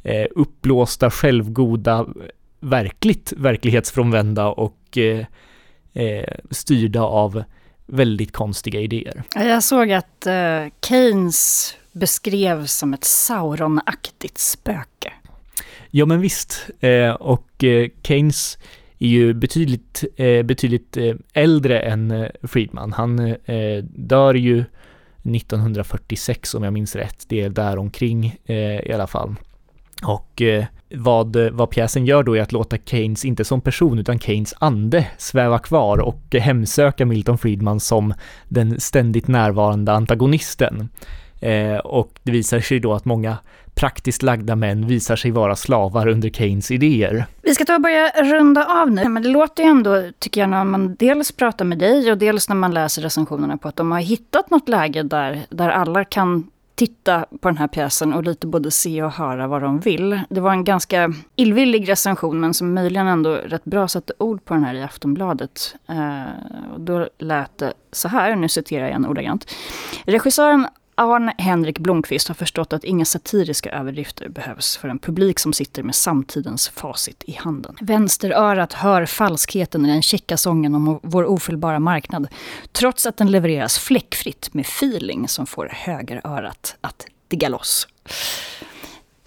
eh, 0.04 0.26
uppblåsta, 0.36 1.10
självgoda, 1.10 2.06
verkligt 2.60 3.34
verklighetsfrånvända 3.38 4.48
och 4.48 4.98
styrda 6.52 7.02
av 7.02 7.44
väldigt 7.86 8.32
konstiga 8.32 8.80
idéer. 8.80 9.24
Jag 9.36 9.64
såg 9.64 9.92
att 9.92 10.28
Keynes 10.88 11.74
beskrevs 11.92 12.74
som 12.74 12.94
ett 12.94 13.04
Sauron-aktigt 13.04 14.38
spöke. 14.38 15.14
Ja 15.92 16.06
men 16.06 16.22
visst, 16.22 16.70
eh, 16.80 17.10
och 17.10 17.64
eh, 17.64 17.90
Keynes 18.04 18.58
är 19.00 19.08
ju 19.08 19.34
betydligt, 19.34 20.04
eh, 20.16 20.44
betydligt 20.44 20.98
äldre 21.34 21.80
än 21.80 22.28
Friedman. 22.44 22.94
Han 22.94 23.36
dör 23.84 24.34
ju 24.34 24.64
1946 25.24 26.54
om 26.54 26.64
jag 26.64 26.74
minns 26.74 26.96
rätt. 26.96 27.26
Det 27.28 27.42
är 27.42 27.50
där 27.50 27.78
omkring 27.78 28.36
i 28.84 28.92
alla 28.94 29.08
fall. 29.08 29.36
Och 30.04 30.42
vad, 30.96 31.36
vad 31.36 31.70
pjäsen 31.70 32.06
gör 32.06 32.24
då 32.24 32.38
är 32.38 32.42
att 32.42 32.52
låta 32.52 32.78
Keynes, 32.78 33.26
inte 33.26 33.46
som 33.46 33.62
person 33.62 34.00
utan 34.00 34.20
Keynes 34.20 34.54
ande, 34.58 35.08
sväva 35.18 35.60
kvar 35.60 35.98
och 35.98 36.36
hemsöka 36.36 37.06
Milton 37.06 37.38
Friedman 37.38 37.80
som 37.80 38.14
den 38.48 38.80
ständigt 38.80 39.28
närvarande 39.28 39.92
antagonisten. 39.92 40.90
Eh, 41.42 41.78
och 41.78 42.20
det 42.24 42.32
visar 42.32 42.60
sig 42.60 42.80
då 42.80 42.94
att 42.94 43.06
många 43.06 43.38
praktiskt 43.78 44.24
lagda 44.24 44.56
män 44.56 44.88
visar 44.88 45.16
sig 45.16 45.32
vara 45.32 45.56
slavar 45.56 46.08
under 46.08 46.30
Keynes 46.30 46.72
idéer. 46.72 47.26
Vi 47.42 47.56
ska 47.56 47.66
ta 47.66 47.76
och 47.76 47.82
börja 47.82 48.10
runda 48.10 48.66
av 48.66 48.92
nu, 48.92 49.10
men 49.10 49.24
det 49.24 49.30
låter 49.30 49.64
ju 49.64 49.70
ändå, 49.70 50.04
tycker 50.20 50.42
jag, 50.42 50.50
när 50.50 50.64
man 50.64 50.96
dels 50.96 51.32
pratar 51.32 51.66
med 51.66 51.78
dig 51.78 52.12
och 52.12 52.18
dels 52.18 52.50
när 52.50 52.56
man 52.56 52.74
läser 52.74 53.02
recensionerna 53.02 53.58
på 53.58 53.68
att 53.68 53.76
de 53.76 53.92
har 53.92 54.00
hittat 54.00 54.50
något 54.50 54.70
läge 54.70 55.04
där, 55.04 55.46
där 55.50 55.70
alla 55.70 56.04
kan 56.04 56.48
titta 56.76 57.26
på 57.42 57.50
den 57.50 57.58
här 57.58 57.68
pjäsen 57.68 58.14
och 58.14 58.24
lite 58.24 58.48
både 58.48 58.72
se 58.72 59.04
och 59.04 59.12
höra 59.12 59.48
vad 59.48 59.62
de 59.62 59.80
vill. 59.80 60.20
Det 60.30 60.42
var 60.42 60.52
en 60.52 60.64
ganska 60.64 61.14
illvillig 61.36 61.90
recension, 61.90 62.40
men 62.40 62.54
som 62.54 62.74
möjligen 62.74 63.08
ändå 63.08 63.34
rätt 63.34 63.64
bra 63.64 63.88
satte 63.88 64.14
ord 64.18 64.46
på 64.46 64.54
den 64.54 64.64
här 64.64 64.74
i 64.74 64.84
Aftonbladet. 64.84 65.76
Eh, 65.90 66.74
och 66.74 66.82
då 66.82 67.08
lät 67.18 67.58
det 67.58 67.74
så 67.92 68.08
här, 68.08 68.36
nu 68.36 68.50
citerar 68.50 68.82
jag 68.82 68.90
igen 68.90 69.06
ordagrant. 69.06 69.52
Regissören 70.06 70.68
Arne 71.00 71.34
Henrik 71.38 71.80
Blomqvist 71.80 72.28
har 72.28 72.36
förstått 72.36 72.74
att 72.74 72.84
inga 72.84 73.06
satiriska 73.06 73.72
överdrifter 73.72 74.30
behövs 74.30 74.78
för 74.78 74.90
en 74.90 75.00
publik 75.00 75.40
som 75.40 75.54
sitter 75.54 75.84
med 75.84 75.96
samtidens 75.96 76.70
facit 76.70 77.24
i 77.28 77.34
handen. 77.34 77.76
Vänsterörat 77.82 78.74
hör 78.74 79.06
falskheten 79.06 79.86
i 79.86 79.90
den 79.90 80.02
käcka 80.02 80.38
sången 80.38 80.76
om 80.76 81.00
vår 81.04 81.26
ofelbara 81.26 81.80
marknad, 81.80 82.28
trots 82.72 83.06
att 83.06 83.18
den 83.18 83.32
levereras 83.32 83.80
fläckfritt 83.80 84.54
med 84.54 84.66
feeling 84.66 85.28
som 85.28 85.46
får 85.46 85.70
högerörat 85.74 86.76
att 86.82 87.06
digga 87.28 87.50
loss. 87.50 87.88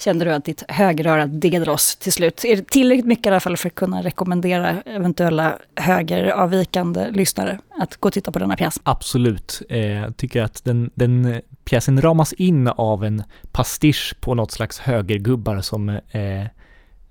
Kände 0.00 0.24
du 0.24 0.33
att 0.33 0.44
ditt 0.44 0.62
högeröra 0.68 1.26
diggade 1.26 1.64
loss 1.64 1.96
till 1.96 2.12
slut? 2.12 2.44
Är 2.44 2.56
det 2.56 2.66
tillräckligt 2.66 3.06
mycket 3.06 3.26
i 3.26 3.28
alla 3.28 3.40
fall 3.40 3.56
för 3.56 3.68
att 3.68 3.74
kunna 3.74 4.02
rekommendera 4.02 4.83
eventuella 4.87 5.59
högeravvikande 5.76 7.11
lyssnare 7.11 7.59
att 7.78 7.96
gå 7.96 8.06
och 8.06 8.12
titta 8.12 8.33
på 8.33 8.38
denna 8.38 8.56
pjäs? 8.56 8.80
Absolut. 8.83 9.62
Eh, 9.68 9.78
jag 9.78 10.16
tycker 10.16 10.42
att 10.42 10.64
den, 10.64 10.90
den 10.94 11.40
pjäsen 11.70 12.02
ramas 12.02 12.33
in 12.33 12.68
av 12.68 13.04
en 13.04 13.22
pastisch 13.52 14.14
på 14.20 14.35
något 14.35 14.50
slags 14.50 14.78
högergubbar 14.78 15.61
som 15.61 15.88
eh, 15.88 16.46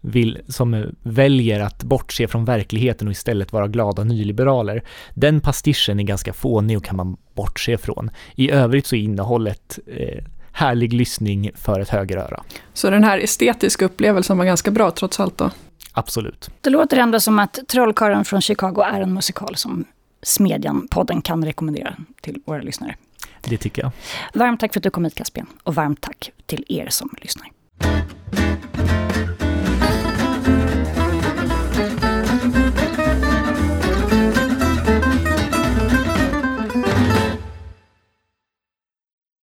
vill, 0.01 0.39
som 0.47 0.95
väljer 1.03 1.59
att 1.59 1.83
bortse 1.83 2.27
från 2.27 2.45
verkligheten 2.45 3.07
och 3.07 3.11
istället 3.11 3.53
vara 3.53 3.67
glada 3.67 4.03
nyliberaler. 4.03 4.83
Den 5.13 5.41
pastischen 5.41 5.99
är 5.99 6.03
ganska 6.03 6.33
fånig 6.33 6.77
och 6.77 6.83
kan 6.83 6.95
man 6.95 7.17
bortse 7.33 7.77
från. 7.77 8.11
I 8.35 8.51
övrigt 8.51 8.87
så 8.87 8.95
är 8.95 8.99
innehållet 8.99 9.79
eh, 9.87 10.23
härlig 10.51 10.93
lyssning 10.93 11.51
för 11.55 11.79
ett 11.79 11.89
högeröra. 11.89 12.43
Så 12.73 12.89
den 12.89 13.03
här 13.03 13.17
estetiska 13.19 13.85
upplevelsen 13.85 14.37
var 14.37 14.45
ganska 14.45 14.71
bra 14.71 14.91
trots 14.91 15.19
allt 15.19 15.37
då? 15.37 15.51
Absolut. 15.93 16.49
Det 16.61 16.69
låter 16.69 16.97
ändå 16.97 17.19
som 17.19 17.39
att 17.39 17.59
Trollkarlen 17.67 18.25
från 18.25 18.41
Chicago 18.41 18.81
är 18.93 19.01
en 19.01 19.13
musikal 19.13 19.55
som 19.55 19.85
Smedjan-podden 20.21 21.21
kan 21.21 21.45
rekommendera 21.45 21.95
till 22.21 22.41
våra 22.45 22.61
lyssnare. 22.61 22.95
Det 23.41 23.57
tycker 23.57 23.81
jag. 23.81 23.91
Varmt 24.33 24.59
tack 24.59 24.73
för 24.73 24.79
att 24.79 24.83
du 24.83 24.89
kom 24.89 25.03
hit 25.05 25.15
Caspian 25.15 25.47
och 25.63 25.75
varmt 25.75 26.01
tack 26.01 26.31
till 26.45 26.65
er 26.69 26.87
som 26.89 27.09
lyssnar. 27.21 27.47